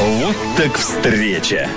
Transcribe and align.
Вот 0.00 0.36
так 0.56 0.78
встреча. 0.78 1.68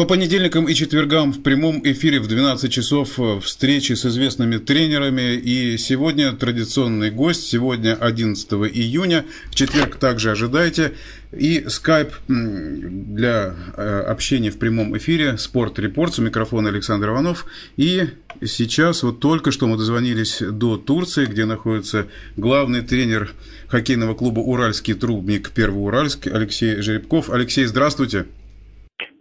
По 0.00 0.06
понедельникам 0.06 0.66
и 0.66 0.72
четвергам 0.72 1.30
в 1.30 1.42
прямом 1.42 1.82
эфире 1.84 2.20
в 2.20 2.26
12 2.26 2.72
часов 2.72 3.20
э, 3.20 3.38
встречи 3.40 3.92
с 3.92 4.06
известными 4.06 4.56
тренерами. 4.56 5.34
И 5.34 5.76
сегодня 5.76 6.32
традиционный 6.32 7.10
гость, 7.10 7.46
сегодня 7.46 7.96
11 7.96 8.50
июня, 8.50 9.26
в 9.50 9.54
четверг 9.54 9.96
также 9.96 10.30
ожидайте. 10.30 10.94
И 11.32 11.66
скайп 11.68 12.14
для 12.28 13.54
э, 13.76 14.00
общения 14.08 14.50
в 14.50 14.56
прямом 14.56 14.96
эфире 14.96 15.36
«Спорт 15.36 15.78
Репорт» 15.78 16.18
у 16.18 16.22
микрофона 16.22 16.70
Александр 16.70 17.10
Иванов. 17.10 17.44
И 17.76 18.08
сейчас 18.42 19.02
вот 19.02 19.20
только 19.20 19.50
что 19.50 19.66
мы 19.66 19.76
дозвонились 19.76 20.38
до 20.40 20.78
Турции, 20.78 21.26
где 21.26 21.44
находится 21.44 22.06
главный 22.38 22.80
тренер 22.80 23.34
хоккейного 23.68 24.14
клуба 24.14 24.40
«Уральский 24.40 24.94
трубник» 24.94 25.50
Первоуральск 25.50 26.26
Алексей 26.26 26.80
Жеребков. 26.80 27.28
Алексей, 27.28 27.66
здравствуйте. 27.66 28.24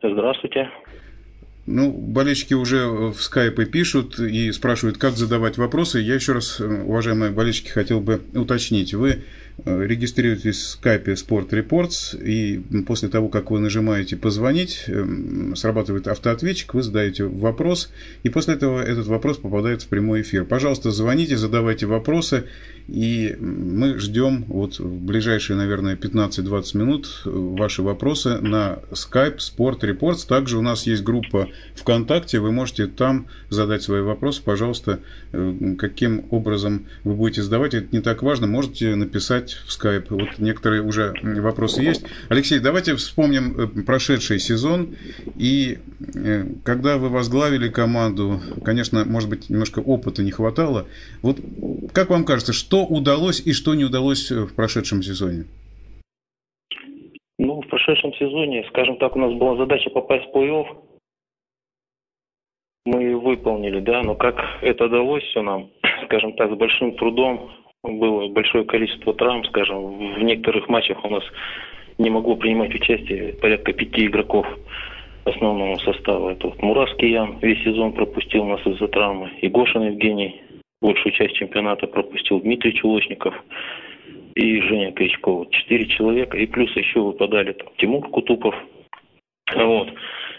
Здравствуйте. 0.01 0.69
Ну, 1.65 1.91
болельщики 1.91 2.55
уже 2.55 2.88
в 2.88 3.15
скайпе 3.15 3.65
пишут 3.65 4.17
и 4.17 4.52
спрашивают, 4.52 4.97
как 4.97 5.11
задавать 5.11 5.57
вопросы. 5.57 5.99
Я 5.99 6.15
еще 6.15 6.33
раз, 6.33 6.59
уважаемые 6.59 7.31
болельщики, 7.31 7.69
хотел 7.69 8.02
бы 8.02 8.21
уточнить. 8.33 8.93
Вы 8.93 9.19
Э, 9.19 9.48
регистрируйтесь 9.66 10.58
в 10.58 10.68
скайпе 10.70 11.13
Sport 11.13 11.49
Reports, 11.49 12.22
и 12.22 12.59
после 12.84 13.09
того, 13.09 13.30
как 13.30 13.52
вы 13.52 13.59
нажимаете 13.59 14.16
«Позвонить», 14.17 14.86
эм, 14.88 15.55
срабатывает 15.55 16.08
автоответчик, 16.08 16.73
вы 16.73 16.84
задаете 16.84 17.26
вопрос, 17.26 17.91
и 18.23 18.30
после 18.30 18.55
этого 18.55 18.81
этот 18.81 19.08
вопрос 19.08 19.38
попадает 19.38 19.81
в 19.81 19.88
прямой 19.88 20.22
эфир. 20.22 20.45
Пожалуйста, 20.45 20.91
звоните, 20.91 21.38
задавайте 21.38 21.86
вопросы, 21.86 22.45
и 22.91 23.38
мы 23.40 24.00
ждем 24.00 24.45
вот 24.48 24.80
в 24.80 25.05
ближайшие, 25.05 25.58
наверное, 25.58 25.95
15-20 25.95 26.78
минут 26.78 27.22
ваши 27.26 27.84
вопросы 27.84 28.39
на 28.39 28.80
Skype 28.91 29.38
Sport 29.38 29.81
Reports. 29.81 30.28
Также 30.28 30.58
у 30.58 30.61
нас 30.61 30.88
есть 30.88 31.03
группа 31.03 31.50
ВКонтакте, 31.76 32.39
вы 32.39 32.52
можете 32.52 32.88
там 32.88 33.28
задать 33.50 33.83
свои 33.83 34.02
вопросы. 34.02 34.42
Пожалуйста, 34.44 35.00
э, 35.31 35.76
каким 35.78 36.26
образом 36.31 36.88
вы 37.03 37.14
будете 37.14 37.44
задавать, 37.44 37.76
это 37.76 37.88
не 37.92 38.02
так 38.02 38.23
важно, 38.23 38.48
можете 38.48 38.95
написать 38.95 39.48
в 39.53 39.69
Skype. 39.69 40.05
Вот 40.09 40.39
некоторые 40.39 40.81
уже 40.81 41.14
вопросы 41.22 41.81
есть. 41.81 42.05
Алексей, 42.30 42.59
давайте 42.59 42.95
вспомним 42.95 43.55
э, 43.58 43.83
прошедший 43.83 44.39
сезон. 44.39 44.95
И 45.38 45.78
э, 46.16 46.45
когда 46.64 46.97
вы 46.97 47.09
возглавили 47.09 47.70
команду, 47.70 48.39
конечно, 48.64 49.05
может 49.05 49.30
быть, 49.30 49.50
немножко 49.50 49.80
опыта 49.80 50.23
не 50.23 50.31
хватало. 50.31 50.88
Вот 51.22 51.38
как 51.94 52.09
вам 52.09 52.25
кажется, 52.25 52.53
что 52.53 52.86
удалось 52.86 53.42
и 53.45 53.53
что 53.53 53.75
не 53.75 53.86
удалось 53.86 54.31
в 54.31 54.53
прошедшем 54.55 55.02
сезоне? 55.02 55.45
Ну, 57.38 57.61
в 57.61 57.67
прошедшем 57.67 58.14
сезоне, 58.16 58.66
скажем 58.70 58.97
так, 58.97 59.16
у 59.16 59.20
нас 59.20 59.33
была 59.33 59.55
задача 59.55 59.89
попасть 59.89 60.25
в 60.25 60.36
плей-офф. 60.36 60.66
Мы 62.86 63.17
выполнили, 63.17 63.80
да, 63.80 64.03
но 64.03 64.16
как 64.16 64.36
это 64.61 64.86
удалось 64.86 65.23
все 65.23 65.42
нам, 65.42 65.70
скажем 66.05 66.33
так, 66.33 66.52
с 66.52 66.55
большим 66.55 66.95
трудом, 66.97 67.50
было 67.83 68.27
большое 68.27 68.66
количество 68.66 69.13
травм, 69.13 69.44
скажем, 69.45 70.16
в 70.16 70.23
некоторых 70.23 70.67
матчах 70.67 71.03
у 71.03 71.09
нас 71.09 71.23
не 71.97 72.09
могло 72.09 72.36
принимать 72.36 72.73
участие 72.73 73.33
порядка 73.33 73.73
пяти 73.73 74.05
игроков 74.05 74.45
основного 75.25 75.77
состава. 75.77 76.31
Это 76.31 76.47
вот 76.47 76.61
Муравский 76.61 77.11
Ян 77.11 77.38
весь 77.41 77.63
сезон 77.63 77.94
пропустил 77.94 78.45
нас 78.45 78.66
из-за 78.66 78.88
травмы. 78.88 79.31
И 79.41 79.47
Гошин 79.47 79.83
Евгений 79.83 80.41
большую 80.81 81.13
часть 81.13 81.36
чемпионата 81.36 81.88
пропустил. 81.88 82.39
Дмитрий 82.39 82.73
Чулочников 82.73 83.36
и 84.36 84.61
Женя 84.61 84.91
Кричков. 84.91 85.49
Четыре 85.52 85.88
человека. 85.88 86.38
И 86.38 86.47
плюс 86.47 86.73
еще 86.75 87.02
выпадали 87.02 87.53
там, 87.53 87.67
Тимур 87.77 88.08
Кутупов. 88.09 88.55
Вот. 89.55 89.89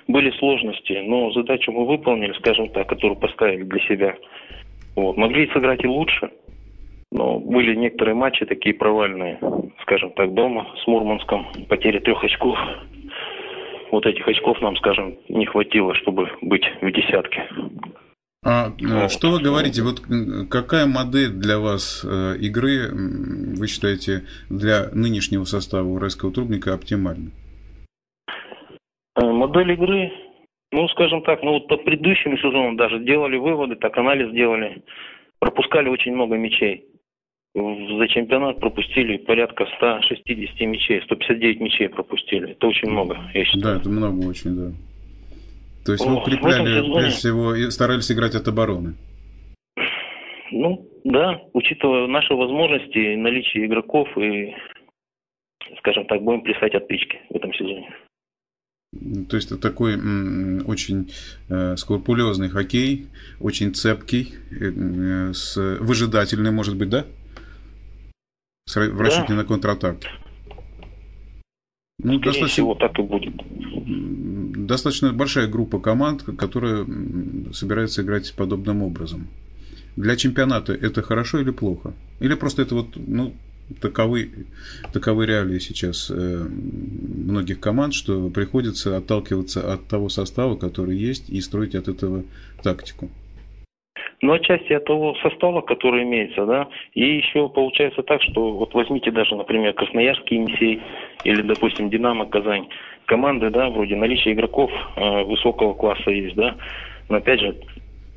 Были 0.09 0.31
сложности, 0.39 0.93
но 1.05 1.31
задачу 1.33 1.73
мы 1.73 1.87
выполнили, 1.87 2.33
скажем 2.33 2.69
так, 2.71 2.89
которую 2.89 3.19
поставили 3.19 3.63
для 3.63 3.81
себя. 3.81 4.17
Вот. 4.97 5.17
Могли 5.17 5.49
сыграть 5.53 5.85
и 5.85 5.89
лучше, 5.89 6.31
но 7.13 7.41
были 7.41 7.75
некоторые 7.75 8.15
матчи 8.15 8.45
такие 8.47 8.75
провальные, 8.75 9.39
скажем 9.83 10.13
так, 10.13 10.33
дома 10.33 10.67
с 10.83 10.87
Мурманском, 10.87 11.47
потеря 11.69 12.01
трех 12.01 12.23
очков. 12.23 12.57
Вот 13.91 14.07
этих 14.07 14.27
очков 14.29 14.61
нам, 14.61 14.77
скажем, 14.77 15.19
не 15.29 15.47
хватило, 15.47 15.95
чтобы 15.97 16.31
быть 16.41 16.65
в 16.81 16.93
десятке. 16.93 17.49
А 18.43 18.69
э, 18.69 19.09
что 19.09 19.33
вы 19.33 19.43
говорите, 19.43 19.83
вот 19.83 20.01
какая 20.49 20.87
модель 20.87 21.31
для 21.31 21.59
вас 21.59 22.05
э, 22.05 22.39
игры, 22.39 22.89
вы 22.91 23.67
считаете, 23.67 24.23
для 24.49 24.89
нынешнего 24.95 25.45
состава 25.45 25.87
уральского 25.87 26.33
трубника 26.33 26.73
оптимальна? 26.73 27.33
Э, 29.17 29.25
модель 29.25 29.73
игры, 29.73 30.13
ну, 30.73 30.89
скажем 30.89 31.23
так, 31.23 31.43
ну 31.43 31.55
вот 31.55 31.67
по 31.67 31.77
предыдущему 31.77 32.39
сезону 32.39 32.77
даже 32.77 33.01
делали 33.01 33.37
выводы, 33.37 33.75
так 33.75 33.99
анализ 33.99 34.33
делали, 34.33 34.85
пропускали 35.41 35.89
очень 35.89 36.15
много 36.15 36.37
мячей 36.37 36.90
за 37.55 38.09
чемпионат 38.09 38.61
пропустили 38.61 39.17
порядка 39.17 39.67
160 39.77 40.61
мячей, 40.61 41.03
159 41.03 41.61
мячей 41.61 41.89
пропустили. 41.89 42.53
Это 42.53 42.67
очень 42.67 42.89
много, 42.91 43.19
я 43.35 43.45
считаю. 43.45 43.77
Да, 43.77 43.81
это 43.81 43.89
много 43.89 44.27
очень, 44.27 44.55
да. 44.55 44.73
То 45.85 45.93
есть 45.93 46.07
О, 46.07 46.11
вы 46.11 46.17
укрепляли, 46.17 46.79
сезоне... 46.79 46.95
прежде 46.95 47.19
всего, 47.19 47.55
и 47.55 47.71
старались 47.71 48.13
играть 48.13 48.35
от 48.35 48.47
обороны. 48.47 48.95
Ну, 50.53 50.87
да, 51.05 51.41
учитывая 51.53 52.07
наши 52.07 52.35
возможности, 52.35 53.17
наличие 53.17 53.67
игроков 53.67 54.09
и, 54.19 54.55
скажем 55.79 56.07
так, 56.07 56.23
будем 56.23 56.43
плясать 56.43 56.75
от 56.75 56.87
пички 56.87 57.19
в 57.31 57.37
этом 57.37 57.53
сезоне. 57.55 57.89
То 59.29 59.37
есть 59.37 59.53
это 59.53 59.61
такой 59.61 59.95
очень 60.65 61.13
э, 61.49 61.77
скрупулезный 61.77 62.49
хоккей, 62.49 63.07
очень 63.41 63.73
цепкий, 63.73 64.35
э, 64.51 65.33
с, 65.33 65.57
выжидательный, 65.81 66.51
может 66.51 66.77
быть, 66.77 66.89
да? 66.89 67.07
В 68.75 69.01
расчете 69.01 69.29
да. 69.29 69.35
на 69.37 69.45
контратаку. 69.45 70.01
Ну, 72.03 72.19
достаточно, 72.19 72.47
всего 72.49 72.75
так 72.75 72.99
и 72.99 73.03
будет. 73.03 73.35
Достаточно 74.67 75.13
большая 75.13 75.49
группа 75.49 75.79
команд, 75.79 76.23
которая 76.39 76.87
собирается 77.53 78.03
играть 78.03 78.33
подобным 78.35 78.83
образом. 78.83 79.29
Для 79.97 80.17
чемпионата 80.17 80.73
это 80.73 81.03
хорошо 81.03 81.41
или 81.41 81.51
плохо? 81.51 81.93
Или 82.21 82.35
просто 82.35 82.63
это 82.63 82.75
вот, 82.75 82.97
ну, 82.97 83.35
таковы, 83.81 84.47
таковы 84.93 85.27
реалии 85.27 85.59
сейчас 85.59 86.11
э, 86.11 86.47
многих 86.49 87.61
команд, 87.61 87.95
что 87.95 88.31
приходится 88.31 88.97
отталкиваться 88.97 89.73
от 89.73 89.87
того 89.87 90.09
состава, 90.09 90.57
который 90.57 90.97
есть, 90.97 91.29
и 91.29 91.41
строить 91.41 91.75
от 91.75 91.89
этого 91.89 92.25
тактику. 92.63 93.11
Ну, 94.23 94.35
отчасти 94.35 94.75
от 94.75 94.85
того 94.85 95.15
состава, 95.23 95.63
который 95.63 96.03
имеется, 96.03 96.45
да. 96.45 96.69
И 96.93 97.17
еще 97.17 97.49
получается 97.49 98.03
так, 98.03 98.23
что 98.23 98.53
вот 98.53 98.75
возьмите 98.75 99.11
даже, 99.11 99.35
например, 99.35 99.73
Красноярский 99.73 100.37
Енисей 100.37 100.83
или, 101.25 101.41
допустим, 101.43 101.89
Динамо 101.89 102.27
Казань. 102.27 102.69
Команды, 103.07 103.51
да, 103.51 103.71
вроде 103.71 103.97
наличия 103.97 104.33
игроков 104.33 104.71
э, 104.97 105.23
высокого 105.25 105.73
класса 105.73 106.11
есть, 106.11 106.37
да. 106.37 106.55
Но 107.09 107.17
опять 107.17 107.41
же, 107.41 107.57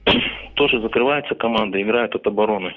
тоже 0.55 0.81
закрывается 0.81 1.35
команда, 1.35 1.81
играет 1.81 2.13
от 2.15 2.27
обороны. 2.27 2.75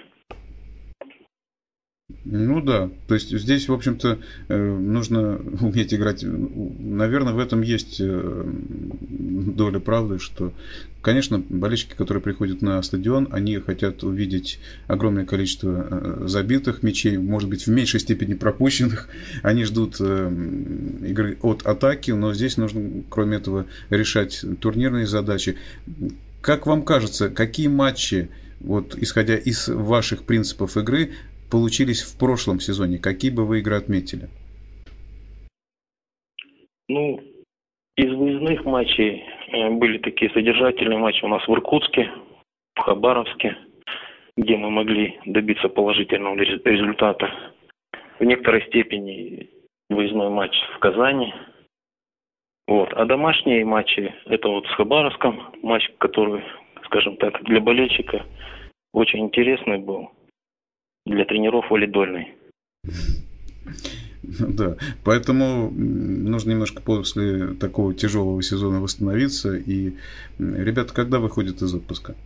Ну 2.29 2.61
да, 2.61 2.91
то 3.07 3.15
есть 3.15 3.31
здесь, 3.31 3.69
в 3.69 3.73
общем-то, 3.73 4.19
э, 4.49 4.77
нужно 4.79 5.37
уметь 5.61 5.95
играть. 5.95 6.25
Наверное, 6.25 7.33
в 7.33 7.39
этом 7.39 7.63
есть 7.63 8.01
э, 8.01 8.45
доля 9.09 9.79
правды, 9.79 10.19
что, 10.19 10.53
конечно, 11.03 11.39
болельщики, 11.49 11.95
которые 11.95 12.21
приходят 12.21 12.63
на 12.63 12.83
стадион, 12.83 13.29
они 13.31 13.59
хотят 13.59 14.03
увидеть 14.03 14.59
огромное 14.89 15.25
количество 15.25 15.87
э, 15.89 16.25
забитых 16.27 16.83
мячей, 16.83 17.17
может 17.17 17.49
быть, 17.49 17.65
в 17.65 17.71
меньшей 17.71 18.01
степени 18.01 18.35
пропущенных. 18.35 19.09
Они 19.43 19.63
ждут 19.63 20.01
игры 20.01 21.39
от 21.43 21.65
атаки, 21.65 22.11
но 22.11 22.35
здесь 22.35 22.57
нужно, 22.57 23.05
кроме 23.09 23.37
этого, 23.37 23.67
решать 23.89 24.45
турнирные 24.61 25.07
задачи. 25.07 25.57
Как 26.41 26.67
вам 26.67 26.83
кажется, 26.83 27.29
какие 27.29 27.69
матчи, 27.69 28.31
вот 28.59 28.97
исходя 28.99 29.37
из 29.37 29.69
ваших 29.69 30.25
принципов 30.25 30.77
игры, 30.77 31.13
получились 31.51 32.03
в 32.03 32.19
прошлом 32.19 32.61
сезоне? 32.61 32.99
Какие 32.99 33.31
бы 33.31 33.47
вы 33.47 33.61
игры 33.61 33.77
отметили? 33.77 34.29
Ну, 36.89 37.21
из 37.97 38.13
выездных 38.13 38.65
матчей 38.65 39.25
э, 39.49 39.71
были 39.71 39.99
такие 39.99 40.31
содержательные 40.33 40.99
матчи 40.99 41.25
у 41.25 41.29
нас 41.29 41.47
в 41.47 41.53
Иркутске, 41.53 42.11
в 42.75 42.81
Хабаровске, 42.81 43.57
где 44.37 44.57
мы 44.57 44.71
могли 44.71 45.19
добиться 45.25 45.69
положительного 45.69 46.37
результата. 46.37 47.31
В 48.19 48.25
некоторой 48.25 48.65
степени 48.67 49.51
выездной 49.91 50.31
матч 50.31 50.55
в 50.75 50.79
Казани. 50.79 51.35
Вот. 52.67 52.93
А 52.93 53.05
домашние 53.05 53.65
матчи, 53.65 54.15
это 54.27 54.49
вот 54.49 54.67
с 54.67 54.75
Хабаровском, 54.75 55.55
матч, 55.63 55.89
который, 55.99 56.43
скажем 56.85 57.17
так, 57.17 57.43
для 57.45 57.61
болельщика 57.61 58.25
очень 58.93 59.21
интересный 59.21 59.79
был 59.79 60.11
для 61.07 61.25
тренеров 61.25 61.71
валидольной. 61.71 62.35
Да, 64.23 64.77
поэтому 65.05 65.71
нужно 65.71 66.51
немножко 66.51 66.83
после 66.83 67.55
такого 67.55 67.95
тяжелого 67.95 68.43
сезона 68.43 68.81
восстановиться. 68.81 69.57
И 69.57 69.93
ребята, 70.39 70.93
когда 70.93 71.21
выходят 71.21 71.63
из 71.63 71.75
отпуска? 71.75 72.17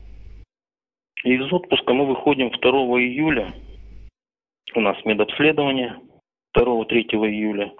Из 1.24 1.52
отпуска 1.52 1.92
мы 1.92 2.06
выходим 2.06 2.50
2 2.50 2.70
июля. 3.00 3.54
У 4.74 4.80
нас 4.80 4.96
медобследование 5.04 5.96
2-3 6.56 6.88
июля. 7.28 7.72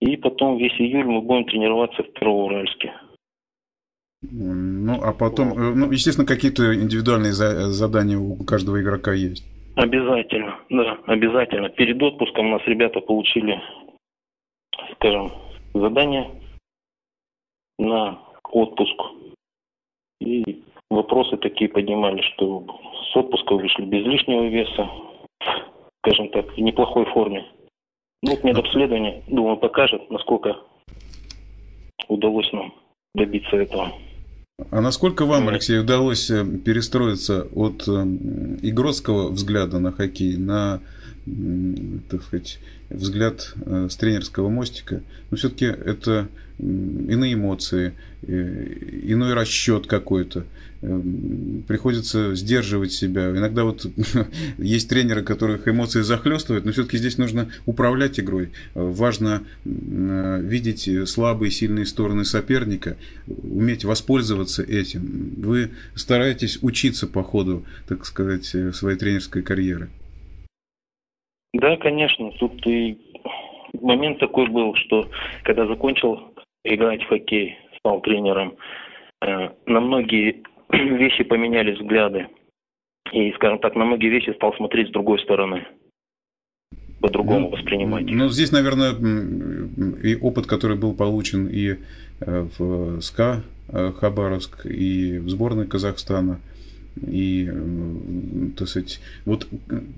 И 0.00 0.16
потом 0.16 0.58
весь 0.58 0.80
июль 0.80 1.04
мы 1.04 1.20
будем 1.20 1.44
тренироваться 1.44 2.02
в 2.02 2.12
Первоуральске. 2.12 2.92
Ну, 4.22 5.00
а 5.02 5.12
потом, 5.12 5.52
э, 5.52 5.74
ну, 5.74 5.90
естественно, 5.92 6.26
какие-то 6.26 6.74
индивидуальные 6.74 7.32
задания 7.32 8.18
у 8.18 8.42
каждого 8.44 8.80
игрока 8.80 9.12
есть. 9.12 9.44
Обязательно, 9.74 10.58
да, 10.68 10.98
обязательно. 11.06 11.70
Перед 11.70 12.02
отпуском 12.02 12.46
у 12.46 12.50
нас 12.50 12.62
ребята 12.66 13.00
получили, 13.00 13.60
скажем, 14.94 15.32
задание 15.72 16.30
на 17.78 18.18
отпуск. 18.50 18.96
И 20.20 20.62
вопросы 20.90 21.38
такие 21.38 21.70
поднимали, 21.70 22.20
что 22.22 22.66
с 23.10 23.16
отпуска 23.16 23.54
вышли 23.54 23.84
без 23.86 24.04
лишнего 24.04 24.44
веса, 24.44 24.90
скажем 26.00 26.28
так, 26.28 26.52
в 26.52 26.58
неплохой 26.58 27.06
форме. 27.06 27.46
Ну, 28.22 28.32
вот 28.32 28.44
медобследование, 28.44 29.22
думаю, 29.26 29.56
покажет, 29.56 30.08
насколько 30.10 30.58
удалось 32.08 32.52
нам 32.52 32.74
добиться 33.14 33.56
этого. 33.56 33.88
А 34.70 34.80
насколько 34.80 35.24
вам, 35.24 35.48
Алексей, 35.48 35.78
удалось 35.78 36.30
э, 36.30 36.44
перестроиться 36.44 37.46
от 37.54 37.86
э, 37.86 37.92
игротского 38.62 39.28
взгляда 39.28 39.78
на 39.78 39.92
хоккей 39.92 40.36
на, 40.36 40.80
так 42.08 42.22
сказать, 42.22 42.58
взгляд 42.90 43.54
э, 43.64 43.88
с 43.90 43.96
тренерского 43.96 44.48
мостика? 44.48 44.96
Но 44.96 45.02
ну, 45.30 45.36
все-таки 45.36 45.66
это 45.66 46.28
иные 46.62 47.34
эмоции, 47.34 47.92
иной 48.22 49.34
расчет 49.34 49.86
какой-то. 49.86 50.44
Эм, 50.84 51.62
приходится 51.68 52.34
сдерживать 52.34 52.90
себя. 52.90 53.30
Иногда 53.30 53.62
вот 53.62 53.86
есть 54.58 54.88
тренеры, 54.88 55.22
которых 55.22 55.68
эмоции 55.68 56.00
захлестывают, 56.00 56.64
но 56.64 56.72
все-таки 56.72 56.96
здесь 56.96 57.18
нужно 57.18 57.50
управлять 57.66 58.18
игрой. 58.18 58.50
Важно 58.74 59.44
э, 59.64 60.40
видеть 60.42 61.08
слабые 61.08 61.50
и 61.50 61.52
сильные 61.52 61.86
стороны 61.86 62.24
соперника, 62.24 62.96
уметь 63.28 63.84
воспользоваться 63.84 64.64
этим. 64.64 65.34
Вы 65.36 65.70
стараетесь 65.94 66.58
учиться 66.62 67.06
по 67.06 67.22
ходу, 67.22 67.64
так 67.86 68.04
сказать, 68.04 68.52
э, 68.52 68.72
своей 68.72 68.98
тренерской 68.98 69.42
карьеры. 69.42 69.88
Да, 71.54 71.76
конечно. 71.76 72.32
Тут 72.40 72.66
и 72.66 72.98
момент 73.80 74.18
такой 74.18 74.48
был, 74.48 74.74
что 74.74 75.08
когда 75.44 75.64
закончил 75.68 76.31
играть 76.64 77.02
в 77.02 77.08
хоккей, 77.08 77.58
стал 77.78 78.00
тренером, 78.00 78.56
э, 79.20 79.50
на 79.66 79.80
многие 79.80 80.42
вещи 80.70 81.24
поменялись, 81.24 81.78
взгляды. 81.78 82.28
И, 83.12 83.32
скажем 83.32 83.58
так, 83.58 83.74
на 83.74 83.84
многие 83.84 84.08
вещи 84.08 84.30
стал 84.30 84.54
смотреть 84.54 84.88
с 84.88 84.92
другой 84.92 85.18
стороны. 85.20 85.66
По-другому 87.00 87.50
ну, 87.50 87.56
воспринимать. 87.56 88.04
Ну, 88.06 88.28
здесь, 88.28 88.52
наверное, 88.52 88.92
и 90.02 90.14
опыт, 90.14 90.46
который 90.46 90.76
был 90.76 90.94
получен 90.94 91.46
и 91.48 91.78
э, 92.20 92.46
в 92.56 93.00
СКА 93.00 93.42
э, 93.68 93.92
Хабаровск, 93.98 94.66
и 94.66 95.18
в 95.18 95.28
сборной 95.28 95.66
Казахстана, 95.66 96.40
и, 96.96 97.50
так 98.56 98.68
сказать, 98.68 99.00
вот 99.24 99.48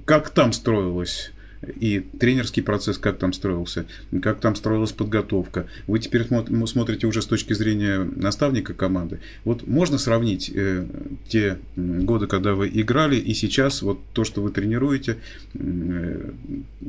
как 0.07 0.31
там 0.31 0.53
строилось 0.53 1.33
и 1.69 2.01
тренерский 2.01 2.63
процесс, 2.63 2.99
как 2.99 3.19
там 3.19 3.33
строился, 3.33 3.87
как 4.23 4.41
там 4.41 4.55
строилась 4.57 4.93
подготовка. 4.93 5.67
Вы 5.87 5.99
теперь 5.99 6.27
смотрите 6.67 7.07
уже 7.07 7.23
с 7.23 7.27
точки 7.27 7.53
зрения 7.53 7.99
наставника 7.99 8.75
команды. 8.75 9.21
Вот 9.45 9.67
можно 9.67 9.99
сравнить 9.99 10.51
э, 10.55 10.87
те 11.29 11.59
годы, 11.77 12.27
когда 12.27 12.55
вы 12.55 12.71
играли, 12.73 13.17
и 13.17 13.35
сейчас 13.35 13.83
вот 13.83 14.01
то, 14.13 14.25
что 14.25 14.43
вы 14.43 14.51
тренируете, 14.51 15.19
э, 15.55 16.31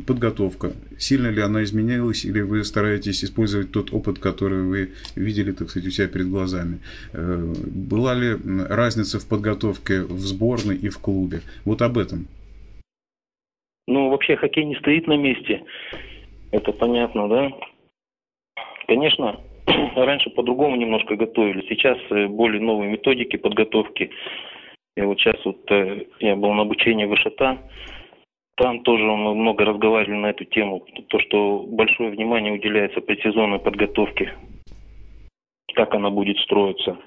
подготовка. 0.06 0.74
Сильно 0.98 1.28
ли 1.28 1.42
она 1.42 1.64
изменилась, 1.64 2.26
или 2.26 2.42
вы 2.42 2.64
стараетесь 2.64 3.24
использовать 3.24 3.72
тот 3.72 3.94
опыт, 3.94 4.20
который 4.20 4.64
вы 4.64 4.92
видели, 5.16 5.52
так 5.52 5.70
сказать, 5.70 5.88
у 5.88 5.92
себя 5.92 6.08
перед 6.08 6.30
глазами? 6.30 6.80
Э, 7.14 7.54
была 7.66 8.14
ли 8.14 8.38
разница 8.70 9.20
в 9.20 9.26
подготовке 9.26 10.02
в 10.02 10.20
сборной 10.26 10.76
и 10.76 10.90
в 10.90 11.00
клубе? 11.00 11.42
Вот 11.64 11.82
об 11.82 11.98
этом. 11.98 12.28
Ну, 13.88 14.10
вообще 14.10 14.36
хоккей 14.36 14.66
не 14.66 14.76
стоит 14.76 15.08
на 15.08 15.18
месте. 15.18 15.64
Это 16.52 16.72
понятно, 16.72 17.28
да? 17.28 17.52
Конечно, 18.88 19.40
раньше 19.96 20.30
по-другому 20.32 20.76
немножко 20.76 21.16
готовили. 21.16 21.66
Сейчас 21.68 21.98
э, 22.10 22.28
более 22.28 22.62
новые 22.62 22.90
методики 22.92 23.36
подготовки. 23.36 24.12
И 24.96 25.02
вот 25.02 25.20
сейчас 25.20 25.44
вот 25.46 25.70
э, 25.72 26.06
я 26.20 26.36
был 26.36 26.54
на 26.54 26.64
обучении 26.64 27.06
в 27.06 27.14
ИШТА. 27.14 27.58
Там 28.58 28.84
тоже 28.84 29.04
мы 29.04 29.36
много 29.36 29.66
разговаривали 29.66 30.18
на 30.18 30.28
эту 30.28 30.46
тему. 30.46 30.86
То, 31.10 31.20
что 31.20 31.66
большое 31.68 32.12
внимание 32.12 32.54
уделяется 32.54 33.02
предсезонной 33.02 33.60
подготовке. 33.60 34.34
Как 35.74 35.94
она 35.94 36.10
будет 36.10 36.38
строиться. 36.40 36.98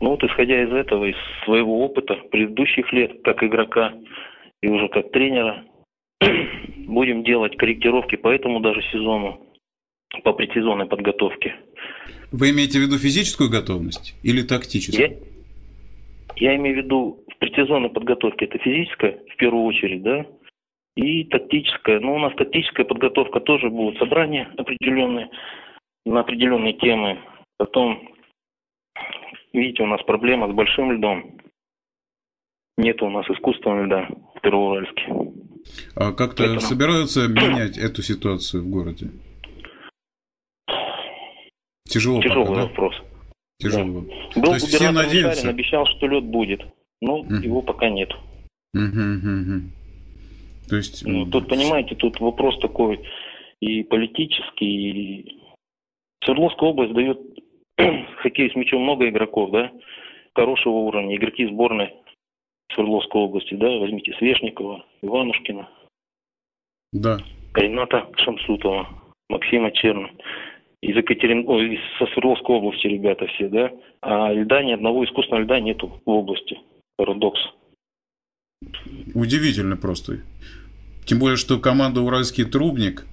Ну 0.00 0.10
вот 0.10 0.24
исходя 0.24 0.64
из 0.64 0.72
этого, 0.72 1.04
из 1.04 1.16
своего 1.44 1.84
опыта 1.84 2.14
предыдущих 2.32 2.92
лет, 2.92 3.22
как 3.22 3.44
игрока, 3.44 3.92
и 4.62 4.68
уже 4.68 4.88
как 4.88 5.10
тренера 5.10 5.64
будем 6.86 7.24
делать 7.24 7.56
корректировки 7.56 8.16
по 8.16 8.28
этому 8.28 8.60
даже 8.60 8.80
сезону, 8.92 9.40
по 10.22 10.32
предсезонной 10.32 10.86
подготовке. 10.86 11.56
Вы 12.30 12.50
имеете 12.50 12.78
в 12.78 12.82
виду 12.82 12.96
физическую 12.96 13.50
готовность 13.50 14.14
или 14.22 14.42
тактическую? 14.42 15.20
Я, 16.36 16.50
я 16.52 16.56
имею 16.56 16.76
в 16.76 16.84
виду 16.84 17.24
в 17.28 17.36
предсезонной 17.38 17.90
подготовке 17.90 18.46
это 18.46 18.58
физическая 18.58 19.18
в 19.28 19.36
первую 19.36 19.64
очередь, 19.64 20.02
да, 20.02 20.26
и 20.96 21.24
тактическая. 21.24 22.00
Ну, 22.00 22.14
у 22.14 22.18
нас 22.18 22.32
тактическая 22.36 22.86
подготовка 22.86 23.40
тоже 23.40 23.68
будут 23.68 23.98
собрания 23.98 24.48
определенные 24.56 25.28
на 26.04 26.20
определенные 26.20 26.74
темы. 26.74 27.18
Потом, 27.58 28.08
видите, 29.52 29.82
у 29.82 29.86
нас 29.86 30.02
проблема 30.02 30.48
с 30.48 30.52
большим 30.52 30.92
льдом. 30.92 31.38
Нет 32.76 33.02
у 33.02 33.10
нас 33.10 33.28
искусственного 33.28 33.84
льда 33.84 34.08
Первоуральске. 34.42 35.02
А 35.94 36.12
как-то 36.12 36.42
Поэтому... 36.44 36.60
собираются 36.60 37.28
менять 37.28 37.78
эту 37.78 38.02
ситуацию 38.02 38.64
в 38.64 38.68
городе? 38.68 39.10
Тяжело 41.88 42.20
Тяжелый 42.22 42.46
пока, 42.46 42.56
да? 42.56 42.62
вопрос. 42.66 42.94
Тяжело. 43.58 44.00
Да. 44.00 44.40
Был 44.40 44.46
То 44.46 44.54
есть 44.54 44.68
все 44.68 44.90
надеются... 44.90 45.48
обещал, 45.48 45.86
что 45.86 46.06
лед 46.06 46.24
будет, 46.24 46.62
но 47.00 47.20
угу. 47.20 47.34
его 47.34 47.62
пока 47.62 47.88
нет. 47.88 48.10
Угу, 48.74 48.82
угу. 48.82 49.60
То 50.68 50.76
есть... 50.76 51.04
Ну, 51.06 51.26
тут, 51.26 51.48
понимаете, 51.48 51.94
тут 51.94 52.18
вопрос 52.20 52.58
такой 52.60 53.00
и 53.60 53.82
политический, 53.84 54.66
и... 54.66 55.38
Свердловская 56.24 56.70
область 56.70 56.94
дает 56.94 57.18
хоккей 58.22 58.50
с 58.50 58.54
мячом 58.54 58.82
много 58.82 59.08
игроков, 59.08 59.50
да, 59.50 59.70
хорошего 60.34 60.74
уровня, 60.74 61.16
игроки 61.16 61.46
сборной 61.46 61.92
Свердловской 62.74 63.20
области, 63.20 63.54
да, 63.54 63.68
возьмите 63.78 64.12
Свешникова, 64.18 64.84
Иванушкина. 65.02 65.68
Да. 66.92 67.18
Рената 67.54 68.08
Шамсутова, 68.16 68.88
Максима 69.28 69.70
Черна. 69.72 70.10
Из 70.80 70.96
Екатерин... 70.96 71.44
Ой, 71.48 71.78
со 71.98 72.06
Свердловской 72.06 72.56
области 72.56 72.86
ребята 72.86 73.26
все, 73.28 73.48
да. 73.48 73.70
А 74.00 74.32
льда 74.32 74.62
ни 74.62 74.72
одного 74.72 75.04
искусственного 75.04 75.44
льда 75.44 75.60
нету 75.60 76.00
в 76.04 76.10
области. 76.10 76.58
Парадокс. 76.96 77.40
Удивительно 79.14 79.76
просто. 79.76 80.20
Тем 81.04 81.18
более, 81.18 81.36
что 81.36 81.58
команда 81.58 82.00
«Уральский 82.00 82.44
трубник» 82.44 83.06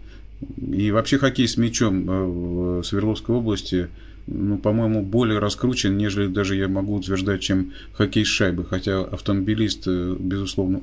и 0.58 0.92
вообще 0.92 1.18
хоккей 1.18 1.48
с 1.48 1.58
мячом 1.58 2.10
э, 2.10 2.24
в 2.80 2.84
Свердловской 2.84 3.36
области– 3.36 3.90
ну, 4.32 4.58
по-моему, 4.58 5.02
более 5.02 5.40
раскручен, 5.40 5.98
нежели 5.98 6.28
даже 6.28 6.56
я 6.56 6.68
могу 6.68 6.96
утверждать, 6.96 7.42
чем 7.42 7.74
хоккей 7.94 8.26
с 8.26 8.28
шайбой. 8.28 8.66
Хотя 8.66 9.02
автомобилист, 9.02 9.84
э, 9.88 10.16
безусловно, 10.20 10.82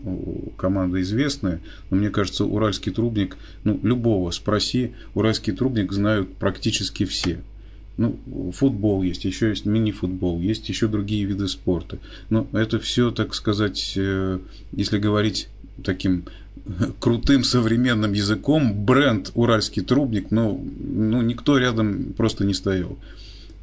команда 0.57 1.01
известная, 1.03 1.61
но 1.91 1.97
мне 1.97 2.11
кажется, 2.11 2.45
уральский 2.45 2.93
трубник, 2.93 3.37
ну, 3.65 3.79
любого 3.83 4.31
спроси, 4.33 4.93
уральский 5.15 5.53
трубник 5.53 5.93
знают 5.93 6.35
практически 6.37 7.05
все. 7.05 7.39
Ну, 7.97 8.19
футбол 8.53 9.03
есть, 9.03 9.25
еще 9.25 9.49
есть 9.49 9.65
мини-футбол, 9.65 10.41
есть 10.41 10.69
еще 10.69 10.89
другие 10.89 11.25
виды 11.25 11.49
спорта. 11.49 11.99
Но 12.29 12.47
это 12.53 12.79
все, 12.79 13.11
так 13.11 13.35
сказать, 13.35 13.95
э, 13.97 14.41
если 14.73 14.99
говорить 14.99 15.49
таким 15.85 16.25
крутым 17.01 17.45
современным 17.45 18.13
языком, 18.13 18.85
бренд 18.85 19.31
«Уральский 19.35 19.83
трубник», 19.83 20.31
ну, 20.31 20.67
ну 20.79 21.23
никто 21.23 21.59
рядом 21.59 22.13
просто 22.17 22.45
не 22.45 22.55
стоял. 22.55 22.99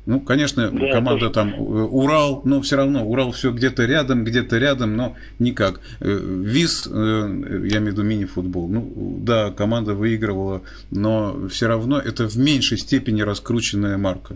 Ну, 0.06 0.20
конечно, 0.20 0.70
да, 0.70 0.92
команда 0.92 1.30
тоже... 1.30 1.34
там 1.34 1.54
э, 1.54 1.84
Урал, 1.84 2.42
но 2.44 2.62
все 2.62 2.76
равно 2.76 3.06
Урал 3.06 3.32
все 3.32 3.52
где-то 3.52 3.86
рядом, 3.86 4.26
где-то 4.26 4.58
рядом, 4.58 4.98
но 4.98 5.16
никак. 5.40 5.80
Э, 6.02 6.08
ВИЗ, 6.08 6.88
я 6.88 6.92
имею 6.94 7.84
в 7.84 7.88
виду 7.88 8.04
мини-футбол, 8.04 8.68
ну 8.68 8.92
да, 9.20 9.52
команда 9.52 9.94
выигрывала, 9.94 10.62
но 10.92 11.48
все 11.48 11.68
равно 11.68 12.00
это 12.00 12.28
в 12.28 12.36
меньшей 12.38 12.78
степени 12.78 13.22
раскрученная 13.22 13.98
марка. 13.98 14.36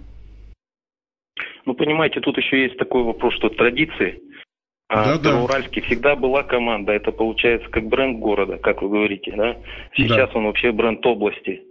Ну, 1.65 1.73
понимаете, 1.73 2.21
тут 2.21 2.37
еще 2.37 2.63
есть 2.63 2.77
такой 2.77 3.03
вопрос, 3.03 3.33
что 3.35 3.49
традиции. 3.49 4.21
А 4.89 5.17
да, 5.17 5.43
Уральский 5.43 5.81
всегда 5.81 6.15
была 6.15 6.43
команда. 6.43 6.93
Это 6.93 7.11
получается 7.11 7.69
как 7.69 7.87
бренд 7.87 8.19
города, 8.19 8.57
как 8.57 8.81
вы 8.81 8.87
говорите, 8.87 9.33
да? 9.35 9.57
Сейчас 9.93 10.31
да. 10.31 10.39
он 10.39 10.45
вообще 10.45 10.71
бренд 10.71 11.05
области. 11.05 11.61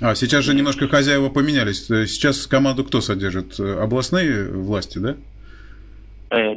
А, 0.00 0.14
сейчас 0.14 0.44
же 0.44 0.54
немножко 0.54 0.88
хозяева 0.88 1.28
поменялись. 1.28 1.86
Сейчас 1.86 2.46
команду 2.46 2.84
кто 2.84 3.00
содержит? 3.00 3.60
Областные 3.60 4.50
власти, 4.50 4.98
да? 4.98 5.16
Э, 6.30 6.56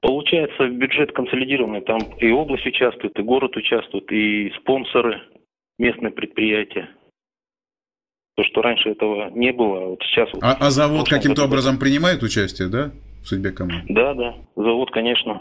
получается, 0.00 0.68
бюджет 0.68 1.12
консолидированный. 1.12 1.80
Там 1.80 2.00
и 2.18 2.30
область 2.30 2.66
участвует, 2.66 3.18
и 3.18 3.22
город 3.22 3.56
участвует, 3.56 4.10
и 4.12 4.52
спонсоры, 4.60 5.20
местные 5.78 6.12
предприятия. 6.12 6.88
То, 8.36 8.44
что 8.44 8.62
раньше 8.62 8.90
этого 8.90 9.30
не 9.30 9.52
было, 9.52 9.82
а 9.82 9.86
вот 9.90 10.02
сейчас... 10.02 10.28
А, 10.40 10.54
а 10.54 10.70
завод 10.70 11.08
каким-то 11.08 11.44
образом 11.44 11.78
принимает 11.78 12.22
участие, 12.22 12.68
да, 12.68 12.90
в 13.22 13.28
судьбе 13.28 13.52
команды? 13.52 13.92
Да, 13.92 14.14
да, 14.14 14.34
завод, 14.56 14.90
конечно. 14.90 15.40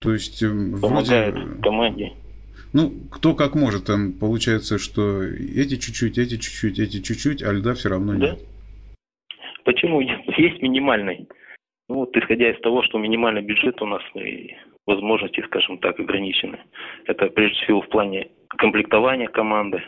То 0.00 0.12
есть... 0.12 0.42
Э, 0.42 0.48
Помогает 0.80 1.34
вроде... 1.34 1.62
команде. 1.62 2.12
Ну, 2.72 2.92
кто 3.10 3.34
как 3.34 3.54
может, 3.54 3.86
там 3.86 4.12
получается, 4.12 4.78
что 4.78 5.22
эти 5.22 5.76
чуть-чуть, 5.76 6.18
эти 6.18 6.36
чуть-чуть, 6.36 6.78
эти 6.78 7.02
чуть-чуть, 7.02 7.42
а 7.42 7.52
льда 7.52 7.74
все 7.74 7.88
равно 7.88 8.14
нет. 8.14 8.38
Да? 8.38 9.36
Почему? 9.64 10.00
Есть 10.36 10.62
минимальный. 10.62 11.28
Ну, 11.88 11.96
вот 11.96 12.16
исходя 12.16 12.50
из 12.50 12.60
того, 12.60 12.82
что 12.84 12.98
минимальный 12.98 13.42
бюджет 13.42 13.82
у 13.82 13.86
нас 13.86 14.02
и 14.14 14.54
возможности, 14.86 15.42
скажем 15.46 15.78
так, 15.78 15.98
ограничены. 15.98 16.58
Это 17.06 17.26
прежде 17.26 17.58
всего 17.64 17.80
в 17.82 17.88
плане 17.88 18.28
комплектования 18.56 19.28
команды, 19.28 19.82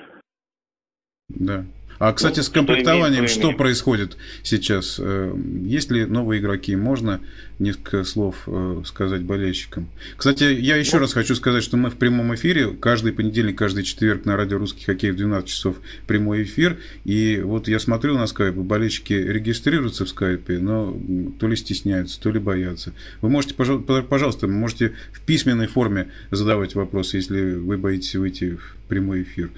да. 1.29 1.65
А, 2.03 2.13
кстати, 2.13 2.39
ну, 2.39 2.43
с 2.43 2.49
комплектованием 2.49 3.29
что, 3.29 3.51
что 3.51 3.53
происходит 3.53 4.17
сейчас? 4.43 4.97
Э, 4.99 5.33
есть 5.63 5.89
ли 5.93 6.05
новые 6.05 6.41
игроки? 6.41 6.75
Можно 6.75 7.21
несколько 7.61 8.03
слов 8.03 8.43
э, 8.49 8.83
сказать 8.85 9.23
болельщикам? 9.23 9.89
Кстати, 10.17 10.43
я 10.43 10.75
еще 10.75 10.97
ну, 10.97 11.03
раз 11.03 11.13
хочу 11.13 11.37
сказать, 11.37 11.63
что 11.63 11.77
мы 11.77 11.91
в 11.91 11.95
прямом 11.95 12.35
эфире. 12.35 12.71
Каждый 12.71 13.13
понедельник, 13.13 13.57
каждый 13.57 13.85
четверг 13.85 14.25
на 14.25 14.37
радио 14.37 14.59
«Русский 14.59 14.85
хоккей» 14.85 15.13
в 15.13 15.17
12 15.17 15.49
часов 15.49 15.77
прямой 16.09 16.43
эфир. 16.43 16.77
И 17.05 17.41
вот 17.41 17.69
я 17.69 17.79
смотрю 17.79 18.19
на 18.19 18.27
скайп, 18.27 18.57
болельщики 18.57 19.13
регистрируются 19.13 20.05
в 20.05 20.09
скайпе, 20.09 20.59
но 20.59 21.01
то 21.39 21.47
ли 21.47 21.55
стесняются, 21.55 22.21
то 22.21 22.33
ли 22.33 22.41
боятся. 22.41 22.95
Вы 23.21 23.29
можете, 23.29 23.55
пожалуйста, 23.55 24.49
можете 24.49 24.95
в 25.13 25.21
письменной 25.21 25.69
форме 25.69 26.09
задавать 26.33 26.75
вопросы, 26.75 27.19
если 27.19 27.53
вы 27.53 27.79
боитесь 27.79 28.17
выйти 28.17 28.57
в 28.57 28.89
прямой 28.89 29.23
эфир. 29.23 29.53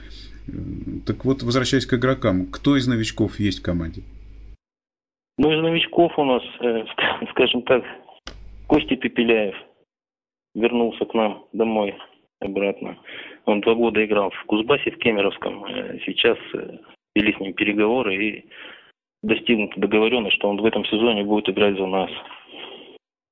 Так 1.06 1.24
вот, 1.24 1.42
возвращаясь 1.42 1.86
к 1.86 1.94
игрокам, 1.94 2.46
кто 2.46 2.76
из 2.76 2.86
новичков 2.86 3.40
есть 3.40 3.60
в 3.60 3.62
команде? 3.62 4.02
Ну, 5.38 5.50
из 5.50 5.62
новичков 5.62 6.18
у 6.18 6.24
нас, 6.24 6.42
э, 6.60 6.84
скажем 7.30 7.62
так, 7.62 7.82
Костя 8.66 8.96
Пепеляев 8.96 9.56
вернулся 10.54 11.04
к 11.04 11.14
нам 11.14 11.44
домой 11.52 11.96
обратно. 12.40 12.98
Он 13.46 13.60
два 13.60 13.74
года 13.74 14.04
играл 14.04 14.30
в 14.30 14.44
Кузбассе, 14.46 14.90
в 14.90 14.98
Кемеровском. 14.98 15.64
Э, 15.64 15.98
сейчас 16.06 16.38
э, 16.54 16.78
вели 17.14 17.34
с 17.34 17.40
ним 17.40 17.54
переговоры 17.54 18.14
и 18.14 18.44
достигнута 19.22 19.80
договоренность, 19.80 20.36
что 20.36 20.48
он 20.48 20.60
в 20.60 20.64
этом 20.64 20.84
сезоне 20.84 21.24
будет 21.24 21.48
играть 21.48 21.76
за 21.76 21.86
нас. 21.86 22.10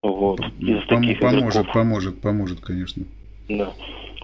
Вот. 0.02 0.40
Из 0.58 0.78
Пом- 0.88 1.00
таких 1.00 1.20
поможет, 1.20 1.54
игроков. 1.54 1.72
поможет, 1.74 2.20
поможет, 2.20 2.60
конечно. 2.60 3.04
Да. 3.48 3.72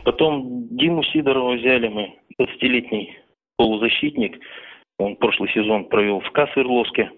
Потом 0.08 0.68
Диму 0.70 1.02
Сидорова 1.04 1.54
взяли 1.54 1.88
мы, 1.88 2.18
20-летний 2.40 3.14
полузащитник. 3.58 4.40
Он 4.98 5.16
прошлый 5.16 5.50
сезон 5.52 5.84
провел 5.84 6.20
в 6.20 6.26
СКА 6.28 6.48
Свердловске. 6.54 7.10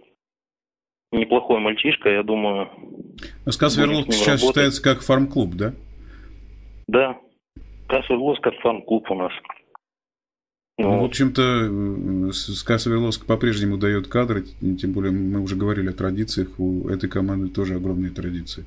Неплохой 1.13 1.61
мальчишка, 1.61 2.09
я 2.09 2.25
думаю. 2.25 2.69
СКА 3.47 3.69
Свердловск 3.69 4.11
сейчас 4.11 4.27
работать. 4.27 4.49
считается 4.49 4.83
как 4.83 5.03
фарм-клуб, 5.03 5.55
да? 5.55 5.73
Да. 6.89 7.17
СКА 7.85 8.03
Свердловск 8.07 8.43
как 8.43 8.55
фарм-клуб 8.57 9.09
у 9.09 9.15
нас. 9.15 9.33
Ну, 10.77 11.03
в 11.03 11.05
общем-то, 11.05 12.33
СКА 12.33 12.79
Свердловск 12.79 13.25
по-прежнему 13.25 13.77
дает 13.77 14.09
кадры, 14.09 14.43
тем 14.81 14.95
более 14.95 15.13
мы 15.13 15.39
уже 15.41 15.55
говорили 15.55 15.91
о 15.91 15.97
традициях, 15.97 16.59
у 16.59 16.89
этой 16.89 17.09
команды 17.09 17.55
тоже 17.55 17.77
огромные 17.77 18.11
традиции. 18.11 18.65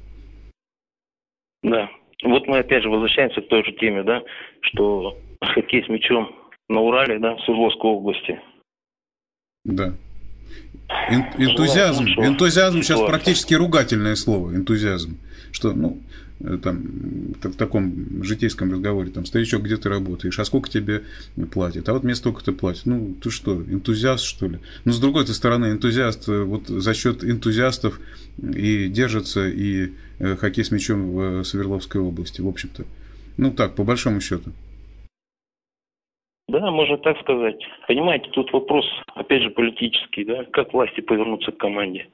Да, 1.62 1.90
вот 2.24 2.48
мы 2.48 2.60
опять 2.60 2.84
же 2.84 2.90
возвращаемся 2.90 3.42
к 3.42 3.48
той 3.48 3.64
же 3.64 3.72
теме, 3.74 4.04
да, 4.04 4.22
что 4.62 5.18
хоккей 5.42 5.84
с 5.84 5.90
мячом 5.90 6.36
на 6.70 6.82
Урале, 6.82 7.20
да, 7.20 7.36
в 7.36 7.42
Свердловской 7.42 7.90
области. 7.90 8.42
Да. 9.66 9.94
Эн, 11.10 11.26
энтузиазм, 11.38 12.06
энтузиазм 12.06 12.82
сейчас 12.82 13.00
практически 13.02 13.54
ругательное 13.54 14.16
слово, 14.16 14.56
энтузиазм. 14.56 15.18
Что, 15.52 15.74
ну, 15.74 16.02
э, 16.40 16.58
там, 16.62 16.82
в 17.44 17.56
таком 17.56 18.24
житейском 18.24 18.72
разговоре, 18.72 19.12
там, 19.12 19.26
старичок, 19.26 19.64
где 19.64 19.78
ты 19.78 19.90
работаешь, 19.90 20.40
а 20.40 20.46
сколько 20.46 20.70
тебе 20.70 21.04
платят? 21.52 21.90
А 21.90 21.94
вот 21.94 22.04
мне 22.04 22.16
столько-то 22.16 22.54
платят. 22.54 22.86
Ну, 22.86 23.16
ты 23.22 23.30
что, 23.30 23.62
энтузиаст, 23.62 24.24
что 24.24 24.48
ли? 24.48 24.60
Но 24.86 24.94
с 24.94 25.00
другой 25.00 25.28
стороны, 25.28 25.68
энтузиаст, 25.68 26.30
э, 26.30 26.44
вот 26.44 26.68
за 26.68 26.94
счет 26.94 27.24
энтузиастов 27.24 28.00
и 28.42 28.88
держится 28.88 29.48
и 29.48 29.92
э, 30.20 30.36
хоккей 30.36 30.64
с 30.64 30.72
мячом 30.72 31.12
в 31.14 31.44
Свердловской 31.44 32.02
области, 32.02 32.42
в 32.42 32.48
общем-то. 32.48 32.86
Ну, 33.38 33.52
так, 33.52 33.76
по 33.76 33.84
большому 33.84 34.22
счету. 34.22 34.52
Да, 36.48 36.72
можно 36.72 36.98
так 36.98 37.18
сказать. 37.20 37.62
Понимаете, 37.88 38.30
тут 38.32 38.52
вопрос, 38.52 38.86
опять 39.16 39.44
же, 39.44 39.50
политический, 39.50 40.26
да, 40.26 40.44
как 40.52 40.74
власти 40.74 41.02
повернутся 41.02 41.52
к 41.52 41.58
команде. 41.58 42.08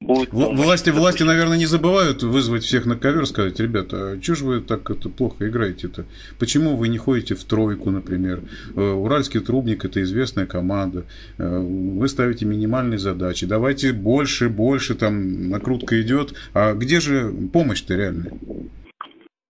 Будет 0.00 0.32
власти, 0.32 0.90
власти, 0.90 1.24
наверное, 1.24 1.58
не 1.58 1.66
забывают 1.66 2.22
вызвать 2.22 2.62
всех 2.62 2.86
на 2.86 2.96
ковер, 2.96 3.26
сказать, 3.26 3.58
ребята, 3.58 4.12
а 4.12 4.22
что 4.22 4.36
же 4.36 4.44
вы 4.44 4.60
так 4.60 4.88
это 4.90 5.08
плохо 5.08 5.48
играете-то? 5.48 6.04
Почему 6.38 6.76
вы 6.76 6.88
не 6.88 6.98
ходите 6.98 7.34
в 7.34 7.42
тройку, 7.42 7.90
например? 7.90 8.42
Э, 8.76 8.92
Уральский 8.92 9.40
трубник 9.40 9.84
это 9.84 10.00
известная 10.02 10.46
команда. 10.46 11.04
Э, 11.36 11.58
вы 11.58 12.06
ставите 12.06 12.46
минимальные 12.46 12.98
задачи. 12.98 13.44
Давайте 13.44 13.92
больше, 13.92 14.48
больше, 14.48 14.94
там 14.94 15.50
накрутка 15.50 16.00
идет. 16.00 16.32
А 16.54 16.74
где 16.74 17.00
же 17.00 17.32
помощь-то 17.52 17.96
реальная? 17.96 18.32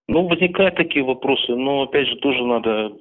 Ну, 0.08 0.26
возникают 0.26 0.76
такие 0.76 1.04
вопросы, 1.04 1.54
но 1.54 1.82
опять 1.82 2.08
же 2.08 2.16
тоже 2.16 2.42
надо 2.42 2.92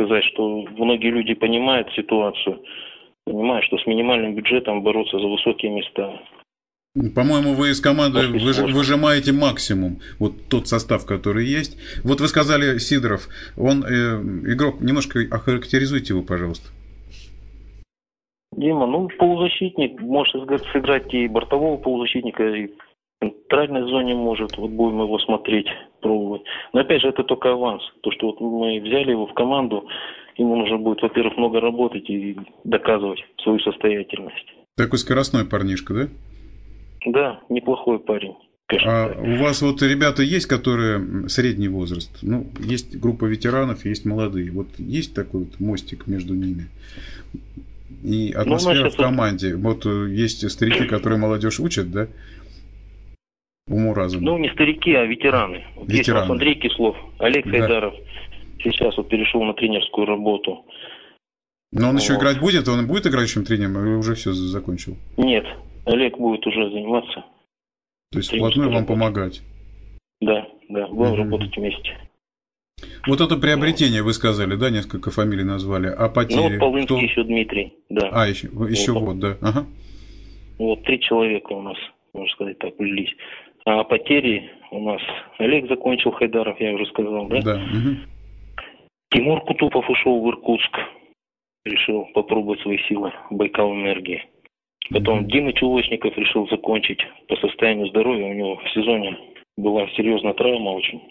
сказать, 0.00 0.24
что 0.32 0.64
многие 0.76 1.10
люди 1.10 1.34
понимают 1.34 1.88
ситуацию, 1.94 2.60
понимают, 3.24 3.64
что 3.66 3.78
с 3.78 3.86
минимальным 3.86 4.34
бюджетом 4.34 4.82
бороться 4.82 5.18
за 5.18 5.26
высокие 5.26 5.70
места. 5.72 6.20
По-моему, 7.14 7.54
вы 7.54 7.70
из 7.70 7.80
команды 7.80 8.26
выж, 8.26 8.58
выжимаете 8.58 9.32
максимум, 9.32 10.00
вот 10.18 10.32
тот 10.48 10.66
состав, 10.66 11.06
который 11.06 11.46
есть. 11.46 11.78
Вот 12.02 12.20
вы 12.20 12.26
сказали 12.26 12.78
Сидоров, 12.78 13.28
он 13.56 13.84
э, 13.84 14.20
игрок, 14.52 14.80
немножко 14.80 15.20
охарактеризуйте 15.30 16.14
его, 16.14 16.22
пожалуйста. 16.24 16.68
Дима, 18.56 18.86
ну, 18.86 19.08
полузащитник, 19.18 20.00
может 20.00 20.42
сыграть 20.72 21.14
и 21.14 21.28
бортового 21.28 21.76
полузащитника, 21.76 22.42
и 22.42 22.70
центральной 23.20 23.82
зоне 23.88 24.14
может, 24.14 24.56
вот 24.56 24.70
будем 24.70 25.02
его 25.02 25.18
смотреть, 25.18 25.66
пробовать. 26.00 26.42
Но 26.72 26.80
опять 26.80 27.02
же, 27.02 27.08
это 27.08 27.22
только 27.24 27.52
аванс. 27.52 27.82
То, 28.02 28.10
что 28.12 28.28
вот 28.28 28.40
мы 28.40 28.80
взяли 28.80 29.10
его 29.10 29.26
в 29.26 29.34
команду, 29.34 29.86
ему 30.36 30.56
нужно 30.56 30.78
будет, 30.78 31.02
во-первых, 31.02 31.36
много 31.36 31.60
работать 31.60 32.08
и 32.08 32.36
доказывать 32.64 33.20
свою 33.42 33.58
состоятельность. 33.60 34.46
Такой 34.76 34.98
скоростной 34.98 35.44
парнишка, 35.44 35.94
да? 35.94 36.08
Да, 37.06 37.40
неплохой 37.48 37.98
парень. 37.98 38.34
А 38.84 39.12
у 39.18 39.42
вас 39.42 39.62
вот 39.62 39.82
ребята 39.82 40.22
есть, 40.22 40.46
которые 40.46 41.28
средний 41.28 41.68
возраст? 41.68 42.18
Ну, 42.22 42.46
есть 42.60 42.98
группа 42.98 43.24
ветеранов, 43.24 43.84
есть 43.84 44.04
молодые. 44.04 44.52
Вот 44.52 44.68
есть 44.78 45.12
такой 45.14 45.40
вот 45.40 45.58
мостик 45.58 46.06
между 46.06 46.34
ними? 46.34 46.68
И 48.04 48.32
ну, 48.32 48.40
атмосфера 48.40 48.84
ну, 48.84 48.90
в 48.90 48.96
команде. 48.96 49.56
Вот 49.56 49.84
есть 49.84 50.48
старики, 50.48 50.84
которые 50.86 51.18
молодежь 51.18 51.58
учат, 51.58 51.90
да? 51.90 52.06
Уму 53.68 53.94
разуму? 53.94 54.24
Ну, 54.24 54.38
не 54.38 54.50
старики, 54.50 54.94
а 54.94 55.04
ветераны. 55.04 55.64
Вот 55.76 55.88
ветераны. 55.88 55.96
Есть 55.96 56.08
у 56.08 56.14
нас 56.14 56.30
Андрей 56.30 56.54
Кислов, 56.56 56.96
Олег 57.18 57.44
да. 57.44 57.50
Хайдаров. 57.50 57.94
Сейчас 58.62 58.96
вот 58.96 59.08
перешел 59.08 59.42
на 59.42 59.54
тренерскую 59.54 60.06
работу. 60.06 60.64
Но 61.72 61.88
он 61.88 61.94
вот. 61.94 62.02
еще 62.02 62.14
играть 62.14 62.40
будет? 62.40 62.68
Он 62.68 62.86
будет 62.86 63.06
играющим 63.06 63.44
тренером 63.44 63.84
или 63.84 63.94
уже 63.94 64.14
все 64.14 64.32
закончил? 64.32 64.96
Нет, 65.16 65.44
Олег 65.86 66.18
будет 66.18 66.46
уже 66.46 66.68
заниматься. 66.70 67.24
То 68.12 68.18
есть 68.18 68.34
вплотную 68.34 68.72
вам 68.72 68.86
помогать? 68.86 69.40
Да, 70.20 70.46
да, 70.68 70.86
будем 70.88 71.12
угу. 71.12 71.16
работать 71.16 71.56
вместе. 71.56 71.96
Вот 73.06 73.20
это 73.20 73.36
приобретение 73.36 74.02
вы 74.02 74.12
сказали, 74.12 74.56
да, 74.56 74.70
несколько 74.70 75.10
фамилий 75.10 75.44
назвали, 75.44 75.86
а 75.86 76.08
потери? 76.08 76.54
Ну, 76.54 76.58
Полынский 76.58 76.96
Кто? 76.96 77.04
еще 77.04 77.24
Дмитрий, 77.24 77.74
да. 77.88 78.08
А, 78.12 78.26
еще, 78.26 78.48
еще 78.68 78.92
вот, 78.92 79.18
да. 79.18 79.36
Ага. 79.40 79.66
Вот 80.58 80.82
три 80.84 81.00
человека 81.00 81.52
у 81.52 81.62
нас, 81.62 81.76
можно 82.12 82.32
сказать 82.32 82.58
так, 82.58 82.78
влились. 82.78 83.14
А 83.64 83.84
потери 83.84 84.50
у 84.70 84.80
нас 84.80 85.02
Олег 85.38 85.68
закончил 85.68 86.12
Хайдаров, 86.12 86.60
я 86.60 86.72
уже 86.72 86.86
сказал, 86.86 87.26
да? 87.28 87.40
Да. 87.42 87.58
мгм. 87.58 87.98
Тимур 89.12 89.40
Кутупов 89.42 89.88
ушел 89.90 90.22
в 90.22 90.28
Иркутск. 90.28 90.78
Решил 91.64 92.06
попробовать 92.14 92.60
свои 92.60 92.78
силы 92.88 93.12
Байкал 93.30 93.74
Энергии. 93.74 94.24
Потом 94.90 95.26
Дима 95.26 95.52
Чулочников 95.52 96.16
решил 96.16 96.48
закончить 96.48 97.00
по 97.28 97.36
состоянию 97.36 97.88
здоровья. 97.88 98.26
У 98.26 98.34
него 98.34 98.56
в 98.56 98.70
сезоне 98.70 99.16
была 99.56 99.86
серьезная 99.90 100.32
травма 100.32 100.70
очень. 100.70 101.02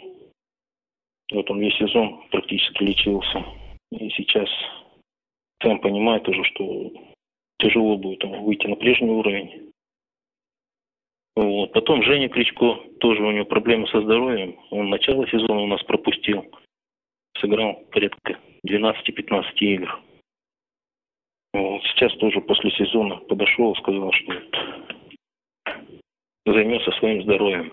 Вот 1.31 1.49
он 1.51 1.59
весь 1.59 1.77
сезон 1.77 2.23
практически 2.31 2.83
лечился. 2.83 3.45
И 3.91 4.09
сейчас 4.09 4.49
сам 5.61 5.79
понимает 5.79 6.27
уже, 6.27 6.43
что 6.45 6.91
тяжело 7.59 7.97
будет 7.97 8.23
ему 8.23 8.43
выйти 8.43 8.67
на 8.67 8.75
прежний 8.75 9.11
уровень. 9.11 9.68
Вот. 11.39 11.71
Потом 11.71 12.03
Женя 12.03 12.27
Кричко, 12.27 12.75
тоже 12.99 13.23
у 13.23 13.31
него 13.31 13.45
проблемы 13.45 13.87
со 13.87 14.01
здоровьем. 14.01 14.57
Он 14.71 14.89
начало 14.89 15.25
сезона 15.29 15.61
у 15.61 15.67
нас 15.67 15.81
пропустил. 15.83 16.45
Сыграл 17.39 17.75
порядка 17.93 18.37
12-15 18.67 19.43
игр. 19.61 19.99
Вот. 21.53 21.81
Сейчас 21.83 22.13
тоже 22.17 22.41
после 22.41 22.71
сезона 22.71 23.15
подошел, 23.29 23.73
сказал, 23.77 24.11
что 24.11 24.33
вот 26.45 26.55
займется 26.55 26.91
своим 26.99 27.23
здоровьем. 27.23 27.71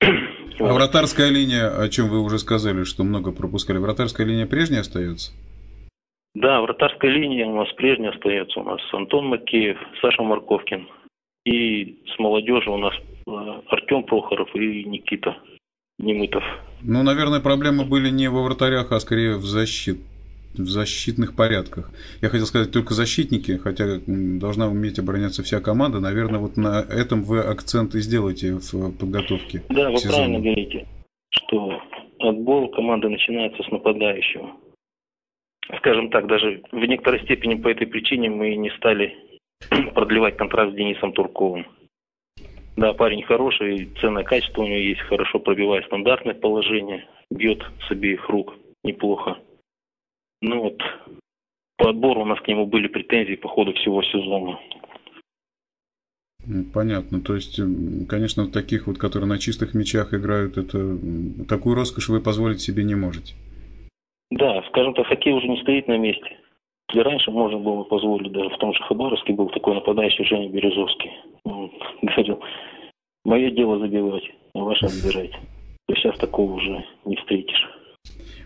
А 0.00 0.72
вратарская 0.72 1.30
линия, 1.30 1.76
о 1.76 1.88
чем 1.88 2.10
вы 2.10 2.22
уже 2.22 2.38
сказали, 2.38 2.84
что 2.84 3.02
много 3.02 3.32
пропускали, 3.32 3.78
вратарская 3.78 4.28
линия 4.28 4.46
прежняя 4.46 4.82
остается? 4.82 5.32
Да, 6.36 6.60
вратарская 6.60 7.10
линия 7.10 7.46
у 7.46 7.56
нас 7.56 7.72
прежняя 7.72 8.12
остается. 8.12 8.60
У 8.60 8.62
нас 8.62 8.80
Антон 8.92 9.26
Макеев, 9.26 9.76
Саша 10.00 10.22
Марковкин. 10.22 10.86
И 11.48 11.96
с 12.14 12.18
молодежи 12.18 12.70
у 12.70 12.76
нас 12.76 12.92
э, 13.26 13.30
Артем 13.68 14.02
Прохоров 14.02 14.54
и 14.54 14.84
Никита 14.84 15.38
Немытов. 15.98 16.44
Ну, 16.82 17.02
наверное, 17.02 17.40
проблемы 17.40 17.86
были 17.86 18.10
не 18.10 18.28
во 18.28 18.42
вратарях, 18.42 18.92
а 18.92 19.00
скорее 19.00 19.36
в 19.36 19.44
защит 19.44 19.98
в 20.54 20.66
защитных 20.66 21.36
порядках. 21.36 21.90
Я 22.20 22.28
хотел 22.30 22.46
сказать 22.46 22.72
только 22.72 22.92
защитники, 22.92 23.58
хотя 23.58 24.00
должна 24.06 24.68
уметь 24.68 24.98
обороняться 24.98 25.42
вся 25.42 25.60
команда. 25.60 26.00
Наверное, 26.00 26.40
вот 26.40 26.56
на 26.56 26.80
этом 26.80 27.22
вы 27.22 27.40
акцент 27.40 27.94
и 27.94 28.00
сделаете 28.00 28.54
в 28.54 28.92
подготовке 28.98 29.62
Да, 29.68 29.90
вы 29.90 29.98
сезону. 29.98 30.14
правильно 30.16 30.40
говорите, 30.40 30.86
что 31.30 31.80
отбор 32.18 32.70
команды 32.72 33.08
начинается 33.08 33.62
с 33.62 33.70
нападающего. 33.70 34.50
Скажем 35.78 36.10
так, 36.10 36.26
даже 36.26 36.62
в 36.72 36.84
некоторой 36.84 37.22
степени 37.24 37.54
по 37.54 37.68
этой 37.68 37.86
причине 37.86 38.28
мы 38.30 38.54
не 38.56 38.70
стали 38.70 39.14
продлевать 39.94 40.36
контракт 40.36 40.72
с 40.72 40.76
Денисом 40.76 41.12
Турковым. 41.12 41.66
Да, 42.76 42.92
парень 42.92 43.22
хороший, 43.22 43.88
ценное 44.00 44.22
качество 44.22 44.62
у 44.62 44.66
него 44.66 44.78
есть, 44.78 45.00
хорошо 45.00 45.40
пробивает 45.40 45.84
стандартное 45.86 46.34
положение, 46.34 47.06
бьет 47.30 47.64
с 47.86 47.90
обеих 47.90 48.28
рук 48.28 48.54
неплохо. 48.84 49.38
Ну 50.40 50.62
вот, 50.62 50.80
по 51.76 51.90
отбору 51.90 52.22
у 52.22 52.24
нас 52.24 52.40
к 52.40 52.46
нему 52.46 52.66
были 52.66 52.86
претензии 52.86 53.34
по 53.34 53.48
ходу 53.48 53.72
всего 53.72 54.02
сезона. 54.02 54.60
Ну, 56.46 56.64
Понятно. 56.72 57.20
То 57.20 57.34
есть, 57.34 57.60
конечно, 58.08 58.48
таких 58.48 58.86
вот, 58.86 58.98
которые 58.98 59.28
на 59.28 59.38
чистых 59.38 59.74
мячах 59.74 60.14
играют, 60.14 60.56
это 60.56 60.96
такую 61.48 61.74
роскошь 61.74 62.08
вы 62.08 62.20
позволить 62.20 62.60
себе 62.60 62.84
не 62.84 62.94
можете. 62.94 63.34
Да, 64.30 64.62
скажем 64.68 64.94
так, 64.94 65.06
хоккей 65.06 65.32
уже 65.32 65.48
не 65.48 65.60
стоит 65.62 65.88
на 65.88 65.98
месте. 65.98 66.36
Если 66.90 67.02
раньше 67.02 67.30
можно 67.30 67.58
было 67.58 67.82
позволить, 67.84 68.32
даже 68.32 68.48
в 68.48 68.58
том 68.58 68.72
же 68.72 68.82
Хабаровске 68.84 69.34
был 69.34 69.48
такой 69.50 69.74
нападающий 69.74 70.24
Женя 70.24 70.48
Березовский. 70.48 71.10
Он 71.44 71.70
говорил, 72.02 72.40
мое 73.24 73.50
дело 73.50 73.78
забивать, 73.78 74.24
а 74.54 74.60
ваше 74.60 74.86
отбирать. 74.86 75.32
То 75.86 75.94
сейчас 75.94 76.18
такого 76.18 76.52
уже 76.52 76.84
не 77.04 77.16
встретишь. 77.16 77.68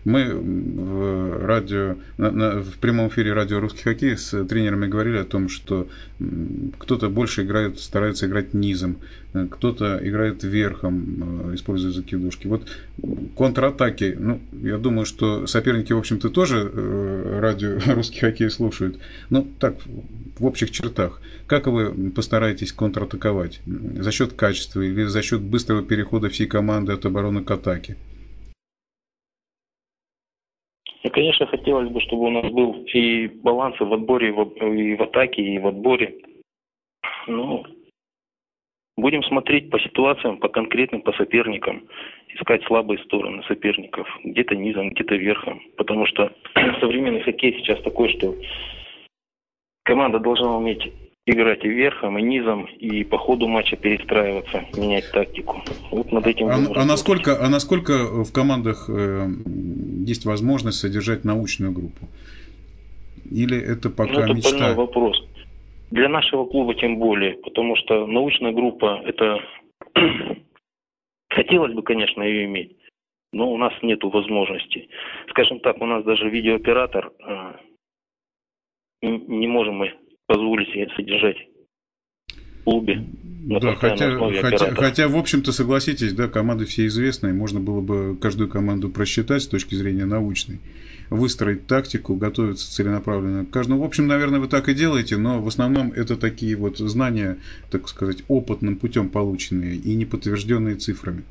Мы 0.05 0.33
в 0.33 1.45
радио, 1.45 1.95
на- 2.17 2.31
на- 2.31 2.61
в 2.61 2.77
прямом 2.77 3.07
эфире 3.07 3.31
радио 3.33 3.59
«Русский 3.59 3.83
хоккей» 3.83 4.17
с 4.17 4.43
тренерами 4.45 4.87
говорили 4.87 5.17
о 5.17 5.23
том, 5.23 5.47
что 5.47 5.87
кто-то 6.77 7.09
больше 7.09 7.43
играет, 7.43 7.79
старается 7.79 8.25
играть 8.27 8.53
низом, 8.53 8.97
э, 9.33 9.47
кто-то 9.49 9.99
играет 10.03 10.43
верхом, 10.43 11.51
э, 11.51 11.55
используя 11.55 11.91
закидушки. 11.91 12.47
Вот 12.47 12.67
контратаки, 13.37 14.15
ну, 14.19 14.41
я 14.61 14.77
думаю, 14.77 15.05
что 15.05 15.47
соперники, 15.47 15.93
в 15.93 15.97
общем-то, 15.97 16.29
тоже 16.29 16.69
э, 16.73 17.39
радио 17.39 17.79
«Русский 17.93 18.19
хоккей» 18.19 18.49
слушают. 18.49 18.97
Ну, 19.29 19.47
так, 19.59 19.75
в 20.37 20.45
общих 20.45 20.71
чертах. 20.71 21.21
Как 21.47 21.67
вы 21.67 22.11
постараетесь 22.11 22.73
контратаковать? 22.73 23.61
За 23.99 24.11
счет 24.11 24.33
качества 24.33 24.81
или 24.81 25.05
за 25.05 25.21
счет 25.21 25.41
быстрого 25.41 25.81
перехода 25.81 26.27
всей 26.29 26.47
команды 26.47 26.91
от 26.91 27.05
обороны 27.05 27.43
к 27.43 27.51
атаке? 27.51 27.95
И, 31.03 31.09
конечно, 31.09 31.45
хотелось 31.45 31.89
бы, 31.89 31.99
чтобы 32.01 32.23
у 32.23 32.29
нас 32.29 32.51
был 32.51 32.85
и 32.93 33.27
баланс 33.27 33.75
и 33.79 33.83
в 33.83 33.93
отборе, 33.93 34.29
и 34.29 34.31
в, 34.31 34.43
и 34.73 34.95
в 34.95 35.03
атаке, 35.03 35.41
и 35.41 35.59
в 35.59 35.67
отборе. 35.67 36.15
Ну, 37.27 37.65
будем 38.95 39.21
смотреть 39.23 39.69
по 39.69 39.79
ситуациям, 39.79 40.37
по 40.37 40.47
конкретным, 40.47 41.01
по 41.01 41.11
соперникам, 41.13 41.87
искать 42.29 42.63
слабые 42.63 43.03
стороны 43.03 43.43
соперников, 43.43 44.07
где-то 44.23 44.55
низом, 44.55 44.91
где-то 44.91 45.15
верхом. 45.15 45.61
Потому 45.75 46.05
что 46.05 46.31
современный 46.79 47.21
хоккей 47.21 47.53
сейчас 47.59 47.81
такой, 47.81 48.09
что 48.09 48.33
команда 49.83 50.19
должна 50.19 50.55
уметь 50.55 50.89
играть 51.25 51.63
и 51.63 51.69
верхом, 51.69 52.17
и 52.17 52.21
низом, 52.21 52.65
и 52.65 53.03
по 53.03 53.17
ходу 53.17 53.47
матча 53.47 53.77
перестраиваться, 53.77 54.65
менять 54.75 55.09
тактику. 55.11 55.61
Вот 55.91 56.11
над 56.11 56.27
этим 56.27 56.47
А, 56.47 56.81
а 56.81 56.85
насколько, 56.85 57.43
а 57.43 57.49
насколько 57.49 58.23
в 58.23 58.31
командах 58.33 58.89
э, 58.89 59.27
есть 60.05 60.25
возможность 60.25 60.79
содержать 60.79 61.23
научную 61.23 61.71
группу? 61.71 62.07
Или 63.31 63.57
это 63.57 63.87
Ну, 63.87 63.95
пока 63.95 64.25
это 64.25 64.33
мечта? 64.33 64.51
больной 64.51 64.73
вопрос. 64.75 65.25
Для 65.91 66.09
нашего 66.09 66.45
клуба 66.45 66.75
тем 66.75 66.97
более, 66.97 67.35
потому 67.35 67.75
что 67.77 68.05
научная 68.05 68.51
группа 68.51 69.01
это 69.05 69.39
хотелось 71.29 71.73
бы, 71.73 71.83
конечно, 71.83 72.21
ее 72.21 72.45
иметь, 72.45 72.75
но 73.31 73.49
у 73.49 73.57
нас 73.57 73.71
нет 73.81 74.03
возможности. 74.03 74.89
Скажем 75.29 75.59
так, 75.61 75.81
у 75.81 75.85
нас 75.85 76.03
даже 76.03 76.29
видеооператор 76.29 77.13
э, 77.25 77.53
не 79.03 79.47
можем 79.47 79.75
мы 79.75 79.93
позволить 80.27 80.69
себе 80.69 80.89
содержать 80.95 81.37
в 82.27 82.63
клубе. 82.63 83.03
Да, 83.45 83.75
хотя, 83.75 84.17
хотя, 84.41 84.73
хотя, 84.73 85.07
в 85.09 85.17
общем-то, 85.17 85.51
согласитесь, 85.51 86.13
да, 86.13 86.29
команды 86.29 86.65
все 86.65 86.87
известные, 86.87 87.33
можно 87.33 87.59
было 87.59 87.81
бы 87.81 88.17
каждую 88.21 88.49
команду 88.49 88.89
просчитать 88.89 89.43
с 89.43 89.47
точки 89.47 89.75
зрения 89.75 90.05
научной, 90.05 90.59
выстроить 91.09 91.67
тактику, 91.67 92.15
готовиться 92.15 92.71
целенаправленно 92.71 93.45
к 93.45 93.49
каждому. 93.49 93.81
В 93.81 93.83
общем, 93.83 94.07
наверное, 94.07 94.39
вы 94.39 94.47
так 94.47 94.69
и 94.69 94.73
делаете, 94.73 95.17
но 95.17 95.41
в 95.41 95.47
основном 95.49 95.91
это 95.91 96.15
такие 96.15 96.55
вот 96.55 96.77
знания, 96.77 97.37
так 97.69 97.89
сказать, 97.89 98.23
опытным 98.29 98.77
путем 98.77 99.09
полученные 99.09 99.75
и 99.75 99.93
не 99.93 100.05
подтвержденные 100.05 100.75
цифрами. 100.75 101.25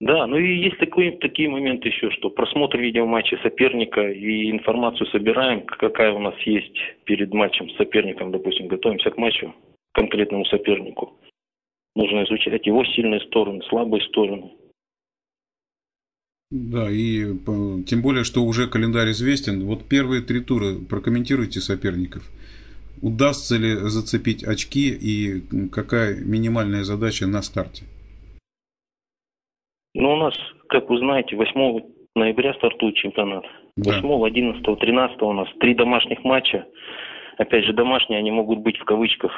Да, 0.00 0.26
ну 0.26 0.36
и 0.36 0.58
есть 0.58 0.78
такой, 0.78 1.12
такие 1.12 1.48
моменты 1.48 1.88
еще, 1.88 2.10
что 2.10 2.28
просмотр 2.28 2.78
видеоматча 2.78 3.38
соперника 3.42 4.02
и 4.10 4.50
информацию 4.50 5.06
собираем, 5.06 5.64
какая 5.64 6.12
у 6.12 6.18
нас 6.18 6.34
есть 6.44 6.76
перед 7.04 7.32
матчем 7.32 7.70
с 7.70 7.76
соперником, 7.76 8.30
допустим, 8.30 8.68
готовимся 8.68 9.10
к 9.10 9.16
матчу 9.16 9.54
конкретному 9.92 10.44
сопернику. 10.46 11.14
Нужно 11.94 12.24
изучать 12.24 12.66
его 12.66 12.84
сильные 12.84 13.20
стороны, 13.20 13.62
слабые 13.70 14.02
стороны. 14.02 14.52
Да, 16.50 16.90
и 16.90 17.34
тем 17.86 18.02
более, 18.02 18.24
что 18.24 18.44
уже 18.44 18.68
календарь 18.68 19.10
известен. 19.12 19.64
Вот 19.64 19.88
первые 19.88 20.20
три 20.20 20.40
тура 20.40 20.74
прокомментируйте 20.88 21.60
соперников. 21.60 22.30
Удастся 23.00 23.56
ли 23.56 23.74
зацепить 23.74 24.44
очки 24.44 24.90
и 24.90 25.40
какая 25.72 26.16
минимальная 26.16 26.84
задача 26.84 27.26
на 27.26 27.40
старте? 27.40 27.84
Ну, 29.98 30.12
у 30.12 30.16
нас, 30.16 30.34
как 30.68 30.90
вы 30.90 30.98
знаете, 30.98 31.36
8 31.36 31.80
ноября 32.14 32.52
стартует 32.54 32.96
чемпионат. 32.96 33.44
Да. 33.76 34.00
8, 34.02 34.26
11, 34.26 34.78
13 34.78 35.22
у 35.22 35.32
нас 35.32 35.48
три 35.58 35.74
домашних 35.74 36.22
матча. 36.22 36.66
Опять 37.38 37.64
же, 37.64 37.72
домашние 37.72 38.18
они 38.18 38.30
могут 38.30 38.58
быть 38.58 38.76
в 38.76 38.84
кавычках. 38.84 39.32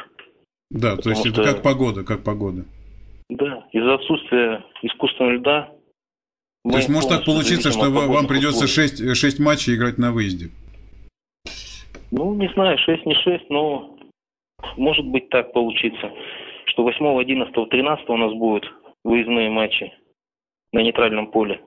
Да, 0.71 0.97
то 0.97 1.11
есть 1.11 1.25
это 1.25 1.45
как 1.45 1.63
погода, 1.63 2.05
как 2.05 2.25
погода. 2.25 2.65
Да, 3.31 3.67
из-за 3.73 3.95
отсутствия 3.95 4.65
искусственного 4.83 5.35
льда. 5.35 5.73
то 6.69 6.77
есть 6.77 6.89
может 6.89 7.09
так 7.09 7.25
получиться, 7.25 7.71
что 7.71 7.91
вам 7.91 8.27
придется 8.27 8.65
условий. 8.65 9.15
6, 9.15 9.17
6 9.17 9.39
матчей 9.39 9.77
играть 9.77 9.99
на 9.99 10.13
выезде. 10.13 10.51
Ну, 12.11 12.35
не 12.35 12.49
знаю, 12.55 12.79
6 12.79 13.07
не 13.07 13.15
6, 13.15 13.49
но 13.51 13.97
может 14.77 15.07
быть 15.07 15.29
так 15.29 15.53
получится, 15.53 16.11
что 16.67 16.83
8, 16.83 17.21
11, 17.21 17.71
13 17.71 18.09
у 18.09 18.17
нас 18.17 18.33
будут 18.33 18.65
выездные 19.05 19.51
матчи 19.51 19.93
на 20.73 20.83
нейтральном 20.83 21.31
поле. 21.31 21.63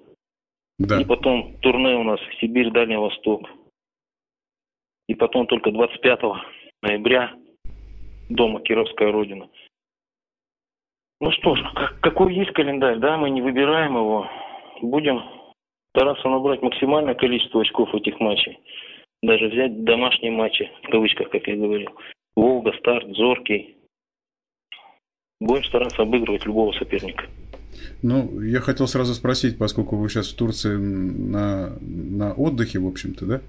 Да. 0.79 0.99
И 0.99 1.05
потом 1.05 1.57
турне 1.61 1.95
у 1.95 2.03
нас 2.03 2.19
в 2.19 2.39
Сибирь, 2.39 2.71
Дальний 2.71 2.97
Восток. 2.97 3.47
И 5.07 5.15
потом 5.15 5.47
только 5.47 5.71
25 5.71 6.19
ноября 6.81 7.33
дома 8.29 8.61
Кировская 8.61 9.11
Родина. 9.11 9.49
Ну 11.19 11.31
что 11.31 11.55
ж, 11.55 11.61
какой 12.01 12.33
есть 12.33 12.51
календарь, 12.51 12.97
да, 12.97 13.17
мы 13.17 13.29
не 13.29 13.41
выбираем 13.41 13.95
его. 13.95 14.27
Будем 14.81 15.21
стараться 15.95 16.27
набрать 16.27 16.61
максимальное 16.61 17.13
количество 17.13 17.61
очков 17.61 17.93
этих 17.93 18.19
матчей. 18.19 18.59
Даже 19.21 19.49
взять 19.49 19.83
домашние 19.83 20.31
матчи, 20.31 20.71
в 20.83 20.89
кавычках, 20.89 21.29
как 21.29 21.47
я 21.47 21.55
говорил. 21.55 21.91
Волга, 22.35 22.73
Старт, 22.79 23.07
Зоркий. 23.15 23.77
Будем 25.39 25.63
стараться 25.65 26.01
обыгрывать 26.01 26.45
любого 26.45 26.71
соперника. 26.71 27.25
Ну, 28.01 28.41
я 28.41 28.59
хотел 28.61 28.87
сразу 28.87 29.13
спросить, 29.13 29.57
поскольку 29.57 29.97
вы 29.97 30.09
сейчас 30.09 30.27
в 30.27 30.35
Турции 30.35 30.75
на, 30.75 31.73
на 31.81 32.33
отдыхе, 32.33 32.79
в 32.79 32.87
общем-то, 32.87 33.25
да? 33.25 33.41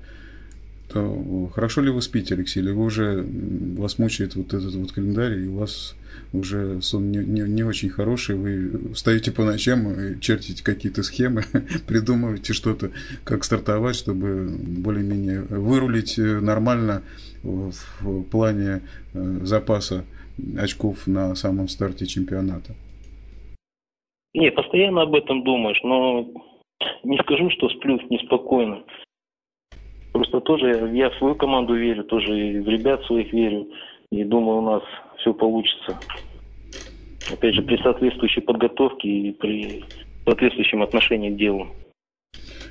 То 0.89 1.51
хорошо 1.55 1.81
ли 1.81 1.91
вы 1.91 2.03
спите, 2.03 2.35
Алексей, 2.35 2.61
или 2.61 2.71
вы 2.71 2.85
уже 2.85 3.27
вас 3.79 3.99
мучает 3.99 4.37
вот 4.37 4.53
этот 4.53 4.75
вот 4.75 4.93
календарь, 4.93 5.39
и 5.39 5.47
у 5.47 5.57
вас 5.57 5.95
уже 6.35 6.83
сон 6.83 7.11
не, 7.11 7.19
не, 7.19 7.43
не 7.43 7.63
очень 7.63 7.89
хороший, 7.89 8.37
вы 8.37 8.93
встаете 8.93 9.33
по 9.33 9.45
ночам 9.45 10.21
чертите 10.21 10.63
какие-то 10.63 11.03
схемы, 11.03 11.45
придумываете 11.87 12.53
что-то, 12.53 12.91
как 13.25 13.45
стартовать, 13.45 13.97
чтобы 13.97 14.49
более-менее 14.49 15.43
вырулить 15.43 16.19
нормально 16.19 17.03
в, 17.43 17.73
в 18.01 18.23
плане 18.25 18.83
э, 19.15 19.41
запаса 19.45 20.05
очков 20.59 21.07
на 21.07 21.35
самом 21.35 21.69
старте 21.69 22.07
чемпионата. 22.07 22.75
Не, 24.35 24.51
постоянно 24.51 25.03
об 25.03 25.15
этом 25.15 25.45
думаешь, 25.45 25.81
но 25.83 26.27
не 27.05 27.19
скажу, 27.19 27.51
что 27.51 27.69
сплю 27.69 28.01
неспокойно. 28.09 28.83
Просто 30.13 30.41
тоже 30.41 30.91
я 30.95 31.11
в 31.11 31.17
свою 31.17 31.35
команду 31.35 31.75
верю, 31.75 32.05
тоже 32.05 32.39
и 32.39 32.61
в 32.61 32.69
ребят 32.69 33.05
своих 33.05 33.33
верю. 33.33 33.69
И 34.11 34.25
думаю, 34.25 34.59
у 34.59 34.63
нас 34.63 34.83
все 35.19 35.33
получится. 35.33 35.99
Опять 37.31 37.55
же, 37.55 37.63
при 37.63 37.77
соответствующей 37.79 38.41
подготовке 38.41 39.09
и 39.09 39.33
при 39.33 39.85
соответствующем 40.25 40.83
отношении 40.83 41.31
к 41.31 41.37
делу. 41.37 41.69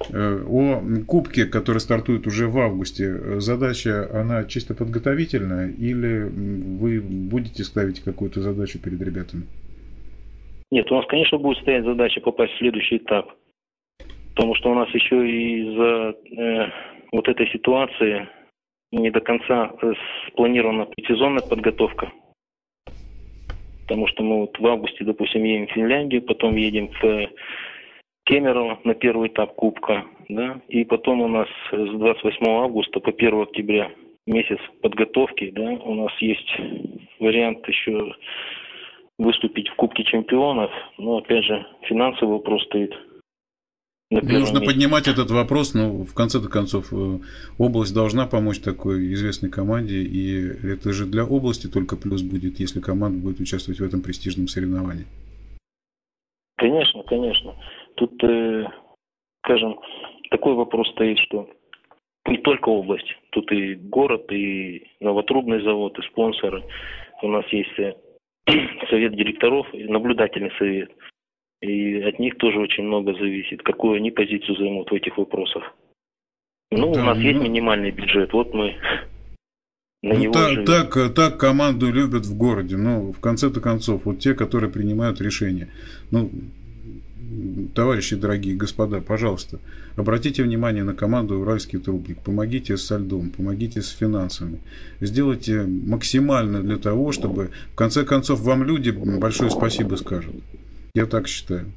Э, 0.09 0.43
о 0.47 0.81
кубке, 1.07 1.45
который 1.45 1.79
стартует 1.79 2.27
уже 2.27 2.47
в 2.47 2.57
августе, 2.57 3.39
задача, 3.39 4.09
она 4.13 4.43
чисто 4.45 4.73
подготовительная 4.75 5.69
или 5.69 6.23
вы 6.23 7.01
будете 7.01 7.63
ставить 7.63 8.01
какую-то 8.01 8.41
задачу 8.41 8.79
перед 8.79 9.01
ребятами? 9.01 9.43
Нет, 10.71 10.89
у 10.91 10.95
нас, 10.95 11.05
конечно, 11.07 11.37
будет 11.37 11.57
стоять 11.59 11.83
задача 11.83 12.21
попасть 12.21 12.53
в 12.53 12.57
следующий 12.57 12.97
этап. 12.97 13.31
Потому 14.35 14.55
что 14.55 14.71
у 14.71 14.75
нас 14.75 14.89
еще 14.93 15.29
из-за 15.29 16.15
э, 16.37 16.71
вот 17.11 17.27
этой 17.27 17.47
ситуации 17.49 18.29
не 18.91 19.11
до 19.11 19.19
конца 19.19 19.73
спланирована 20.27 20.87
сезонная 21.05 21.43
подготовка. 21.43 22.11
Потому 23.83 24.07
что 24.07 24.23
мы 24.23 24.41
вот 24.41 24.57
в 24.57 24.65
августе, 24.65 25.03
допустим, 25.03 25.43
едем 25.43 25.67
в 25.67 25.71
Финляндию, 25.71 26.21
потом 26.21 26.55
едем 26.55 26.89
в 27.01 27.29
Кемерово 28.25 28.79
на 28.85 28.93
первый 28.93 29.27
этап 29.27 29.55
Кубка, 29.55 30.05
да, 30.29 30.61
и 30.69 30.85
потом 30.85 31.21
у 31.21 31.27
нас 31.27 31.49
с 31.71 31.89
28 31.97 32.47
августа 32.47 32.99
по 33.01 33.09
1 33.09 33.41
октября 33.41 33.91
месяц 34.27 34.59
подготовки, 34.81 35.49
да, 35.51 35.71
у 35.83 35.95
нас 35.95 36.11
есть 36.21 36.49
вариант 37.19 37.67
еще 37.67 38.13
выступить 39.21 39.69
в 39.69 39.75
Кубке 39.75 40.03
чемпионов, 40.03 40.71
но 40.97 41.17
опять 41.17 41.45
же 41.45 41.65
финансовый 41.83 42.33
вопрос 42.33 42.63
стоит. 42.65 42.93
Нужно 44.09 44.59
месте. 44.59 44.65
поднимать 44.65 45.07
этот 45.07 45.31
вопрос, 45.31 45.73
но 45.73 46.03
в 46.03 46.13
конце-то 46.13 46.49
концов 46.49 46.91
э, 46.91 47.19
область 47.57 47.95
должна 47.95 48.27
помочь 48.27 48.59
такой 48.59 49.13
известной 49.13 49.49
команде, 49.49 50.01
и 50.01 50.67
это 50.67 50.91
же 50.91 51.05
для 51.05 51.23
области 51.23 51.67
только 51.67 51.95
плюс 51.95 52.21
будет, 52.21 52.59
если 52.59 52.81
команда 52.81 53.19
будет 53.19 53.39
участвовать 53.39 53.79
в 53.79 53.83
этом 53.85 54.01
престижном 54.01 54.47
соревновании. 54.47 55.05
Конечно, 56.57 57.03
конечно. 57.03 57.55
Тут, 57.95 58.21
э, 58.21 58.65
скажем, 59.45 59.79
такой 60.29 60.55
вопрос 60.55 60.89
стоит, 60.91 61.17
что 61.19 61.47
не 62.27 62.37
только 62.39 62.67
область, 62.67 63.15
тут 63.29 63.49
и 63.53 63.75
город, 63.75 64.29
и 64.31 64.87
новотрубный 64.99 65.63
завод, 65.63 65.97
и 65.97 66.01
спонсоры. 66.07 66.63
У 67.21 67.29
нас 67.29 67.45
есть 67.53 67.79
э, 67.79 67.95
совет 68.89 69.15
директоров, 69.15 69.67
наблюдательный 69.73 70.51
совет. 70.57 70.91
И 71.61 72.01
от 72.01 72.17
них 72.19 72.37
тоже 72.37 72.59
очень 72.59 72.83
много 72.83 73.13
зависит, 73.13 73.61
какую 73.61 73.97
они 73.97 74.09
позицию 74.09 74.55
займут 74.57 74.89
в 74.89 74.93
этих 74.95 75.17
вопросах. 75.17 75.75
Ну, 76.71 76.93
да, 76.93 77.01
у 77.01 77.05
нас 77.05 77.17
ну... 77.17 77.23
есть 77.23 77.41
минимальный 77.41 77.91
бюджет, 77.91 78.33
вот 78.33 78.53
мы 78.53 78.75
на 80.03 80.15
ну, 80.15 80.19
него 80.19 80.33
так, 80.33 80.65
так, 80.65 81.13
так 81.13 81.37
команду 81.37 81.91
любят 81.91 82.25
в 82.25 82.35
городе, 82.35 82.75
но 82.75 83.01
ну, 83.01 83.11
в 83.11 83.19
конце-то 83.19 83.61
концов, 83.61 84.05
вот 84.05 84.17
те, 84.17 84.33
которые 84.33 84.71
принимают 84.71 85.21
решения. 85.21 85.67
Ну, 86.09 86.31
товарищи 87.75 88.15
дорогие 88.15 88.55
господа, 88.55 89.01
пожалуйста, 89.01 89.59
обратите 89.95 90.43
внимание 90.43 90.83
на 90.83 90.93
команду 90.93 91.39
«Уральский 91.39 91.79
трубник», 91.79 92.21
помогите 92.23 92.77
со 92.77 92.97
льдом, 92.97 93.29
помогите 93.29 93.81
с 93.81 93.89
финансами, 93.91 94.59
сделайте 94.99 95.63
максимально 95.63 96.61
для 96.61 96.77
того, 96.77 97.11
чтобы, 97.11 97.51
в 97.73 97.75
конце 97.75 98.03
концов, 98.03 98.41
вам 98.41 98.63
люди 98.63 98.91
большое 98.91 99.49
спасибо 99.49 99.95
скажут. 99.95 100.35
Я 100.93 101.05
так 101.05 101.27
считаю. 101.27 101.71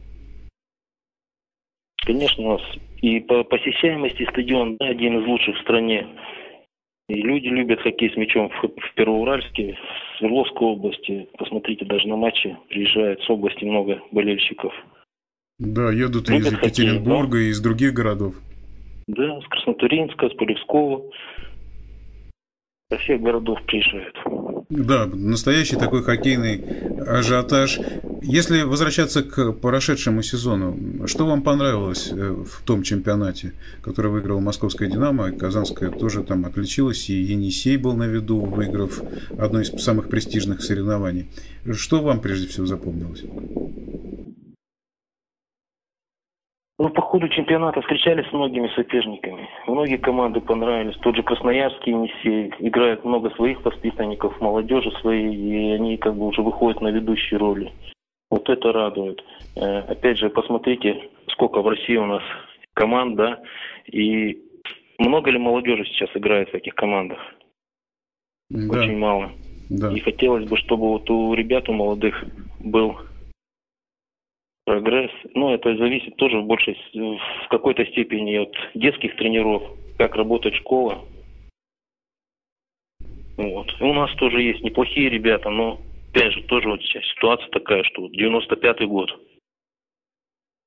Конечно, 2.05 2.45
у 2.45 2.53
нас 2.53 2.63
и 3.01 3.21
по 3.21 3.45
посещаемости 3.45 4.27
стадион 4.31 4.77
да, 4.79 4.87
один 4.87 5.21
из 5.21 5.27
лучших 5.27 5.57
в 5.57 5.61
стране. 5.61 6.07
И 7.09 7.15
люди 7.15 7.49
любят 7.49 7.81
хоккей 7.81 8.11
с 8.11 8.17
мячом 8.17 8.49
в, 8.49 8.63
в 8.63 8.95
Первоуральске, 8.95 9.75
в 9.75 10.19
Свердловской 10.19 10.67
области. 10.69 11.29
Посмотрите, 11.37 11.85
даже 11.85 12.09
на 12.09 12.17
матче 12.17 12.57
приезжает 12.71 13.21
с 13.21 13.29
области 13.29 13.65
много 13.65 14.01
болельщиков. 14.11 14.73
Да, 15.59 15.93
едут 15.93 16.31
и 16.31 16.37
из 16.37 16.51
Екатеринбурга, 16.51 17.23
хоккей, 17.23 17.41
да? 17.41 17.47
и 17.47 17.51
из 17.51 17.61
других 17.61 17.93
городов. 17.95 18.35
Да, 19.07 19.41
с 19.41 19.47
Краснотуринска, 19.49 20.29
с 20.29 20.35
Полевского. 20.35 21.03
Со 22.91 22.99
всех 22.99 23.23
городов 23.23 23.59
приезжают. 23.67 24.15
Да, 24.69 25.07
настоящий 25.07 25.77
такой 25.77 26.03
хоккейный 26.03 26.63
ажиотаж. 27.07 27.79
Если 28.23 28.63
возвращаться 28.63 29.23
к 29.23 29.53
прошедшему 29.53 30.23
сезону, 30.23 31.07
что 31.07 31.27
вам 31.27 31.43
понравилось 31.43 32.11
э, 32.11 32.15
в 32.15 32.63
том 32.65 32.83
чемпионате, 32.83 33.53
который 33.83 34.11
выиграл 34.11 34.41
Московская 34.41 34.89
«Динамо», 34.89 35.29
и 35.29 35.37
Казанская 35.37 35.91
тоже 35.91 36.25
там 36.25 36.47
отличилась, 36.47 37.09
и 37.11 37.15
Енисей 37.15 37.77
был 37.77 37.95
на 37.95 38.07
виду, 38.07 38.41
выиграв 38.41 39.03
одно 39.39 39.61
из 39.61 39.71
самых 39.83 40.09
престижных 40.09 40.63
соревнований. 40.63 41.27
Что 41.73 42.03
вам 42.03 42.21
прежде 42.21 42.49
всего 42.49 42.67
запомнилось? 42.67 43.25
Ну, 46.77 46.91
по 46.91 47.03
ходу 47.03 47.29
чемпионата 47.29 47.81
встречались 47.83 48.29
с 48.29 48.33
многими 48.33 48.69
соперниками. 48.75 49.49
Многие 49.69 49.97
команды 49.97 50.41
понравились. 50.41 50.97
Тот 51.03 51.15
же 51.15 51.23
Красноярский 51.23 51.93
Енисей. 51.93 52.53
Играет 52.59 53.05
много 53.05 53.31
своих 53.31 53.65
воспитанников, 53.65 54.41
молодежи 54.41 54.91
своей, 55.01 55.35
и 55.35 55.73
они 55.73 55.97
как 55.99 56.17
бы 56.17 56.27
уже 56.27 56.43
выходят 56.43 56.81
на 56.81 56.89
ведущие 56.89 57.39
роли. 57.39 57.73
Вот 58.29 58.49
это 58.49 58.73
радует. 58.73 59.23
Э, 59.55 59.81
опять 59.81 60.19
же, 60.19 60.31
посмотрите, 60.31 61.11
сколько 61.29 61.63
в 61.63 61.69
России 61.69 61.97
у 61.97 62.07
нас 62.07 62.23
команд, 62.75 63.15
да, 63.15 63.41
и 63.87 64.37
много 64.99 65.31
ли 65.31 65.39
молодежи 65.39 65.85
сейчас 65.85 66.11
играет 66.15 66.51
в 66.51 66.55
этих 66.55 66.75
командах? 66.75 67.19
Да. 68.51 68.81
Очень 68.81 68.99
мало. 68.99 69.31
Да. 69.71 69.93
И 69.93 70.01
хотелось 70.01 70.49
бы, 70.49 70.57
чтобы 70.57 70.89
вот 70.89 71.09
у 71.09 71.35
ребят, 71.35 71.69
у 71.69 71.73
молодых 71.73 72.25
был 72.59 72.97
прогресс. 74.65 75.11
Ну, 75.35 75.55
это 75.55 75.77
зависит 75.77 76.17
тоже 76.17 76.39
в 76.39 76.47
большей, 76.47 76.79
в 76.95 77.49
какой-то 77.49 77.85
степени 77.87 78.37
от 78.37 78.55
детских 78.75 79.17
тренеров, 79.17 79.63
как 79.99 80.17
работает 80.17 80.55
школа. 80.57 81.05
Вот. 83.37 83.75
У 83.81 83.93
нас 83.93 84.15
тоже 84.17 84.43
есть 84.43 84.63
неплохие 84.63 85.11
ребята, 85.11 85.51
но, 85.51 85.81
опять 86.11 86.33
же, 86.33 86.43
тоже 86.45 86.69
вот 86.69 86.81
сейчас 86.83 87.05
ситуация 87.07 87.49
такая, 87.51 87.83
что 87.85 88.03
вот 88.03 88.13
95-й 88.13 88.87
год. 88.87 89.11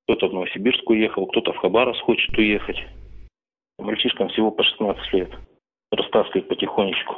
Кто-то 0.03 0.29
в 0.29 0.33
Новосибирск 0.33 0.89
уехал, 0.89 1.25
кто-то 1.27 1.53
в 1.53 1.57
Хабаровск 1.57 2.01
хочет 2.01 2.37
уехать. 2.37 2.81
Мальчишкам 3.77 4.29
всего 4.29 4.51
по 4.51 4.63
16 4.63 5.13
лет. 5.13 5.29
Растаскивают 5.91 6.47
потихонечку. 6.47 7.15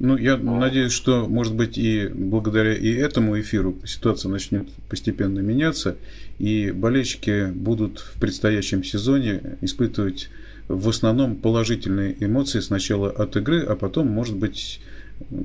Ну, 0.00 0.16
я 0.16 0.36
надеюсь, 0.36 0.92
что, 0.92 1.26
может 1.26 1.54
быть, 1.54 1.76
и 1.76 2.08
благодаря 2.08 2.72
и 2.74 2.92
этому 2.92 3.40
эфиру 3.40 3.76
ситуация 3.84 4.30
начнет 4.30 4.68
постепенно 4.88 5.40
меняться, 5.40 5.96
и 6.38 6.70
болельщики 6.70 7.50
будут 7.50 7.98
в 7.98 8.20
предстоящем 8.20 8.84
сезоне 8.84 9.58
испытывать 9.60 10.30
в 10.68 10.88
основном 10.88 11.34
положительные 11.34 12.16
эмоции 12.20 12.60
сначала 12.60 13.10
от 13.10 13.36
игры, 13.36 13.62
а 13.62 13.74
потом, 13.74 14.06
может 14.06 14.36
быть, 14.36 14.80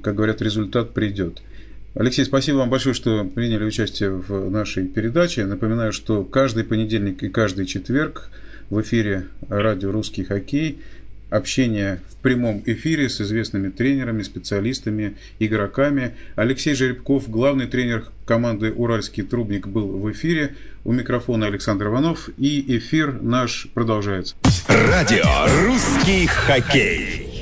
как 0.04 0.16
говорят, 0.16 0.42
результат 0.42 0.94
придет. 0.94 1.42
Алексей, 1.96 2.26
спасибо 2.26 2.58
вам 2.58 2.70
большое, 2.70 2.94
что 2.94 3.24
приняли 3.24 3.64
участие 3.64 4.12
в 4.12 4.50
нашей 4.50 4.88
передаче. 4.88 5.46
Напоминаю, 5.46 5.94
что 5.94 6.24
каждый 6.24 6.64
понедельник 6.64 7.24
и 7.24 7.30
каждый 7.30 7.66
четверг 7.66 8.30
в 8.70 8.82
эфире 8.82 9.28
радио 9.48 9.92
«Русский 9.92 10.24
хоккей» 10.24 10.80
общение 11.34 12.00
в 12.12 12.16
прямом 12.18 12.62
эфире 12.66 13.10
с 13.10 13.20
известными 13.20 13.70
тренерами, 13.70 14.22
специалистами, 14.22 15.18
игроками. 15.40 16.16
Алексей 16.36 16.76
Жеребков, 16.76 17.30
главный 17.30 17.66
тренер 17.66 18.06
команды 18.26 18.72
«Уральский 18.72 19.24
трубник» 19.24 19.68
был 19.68 19.88
в 19.88 20.12
эфире. 20.12 20.56
У 20.86 20.92
микрофона 20.92 21.48
Александр 21.48 21.88
Иванов. 21.88 22.30
И 22.38 22.78
эфир 22.78 23.20
наш 23.22 23.68
продолжается. 23.74 24.36
Радио 24.68 25.24
«Русский 25.66 26.28
хоккей». 26.28 27.33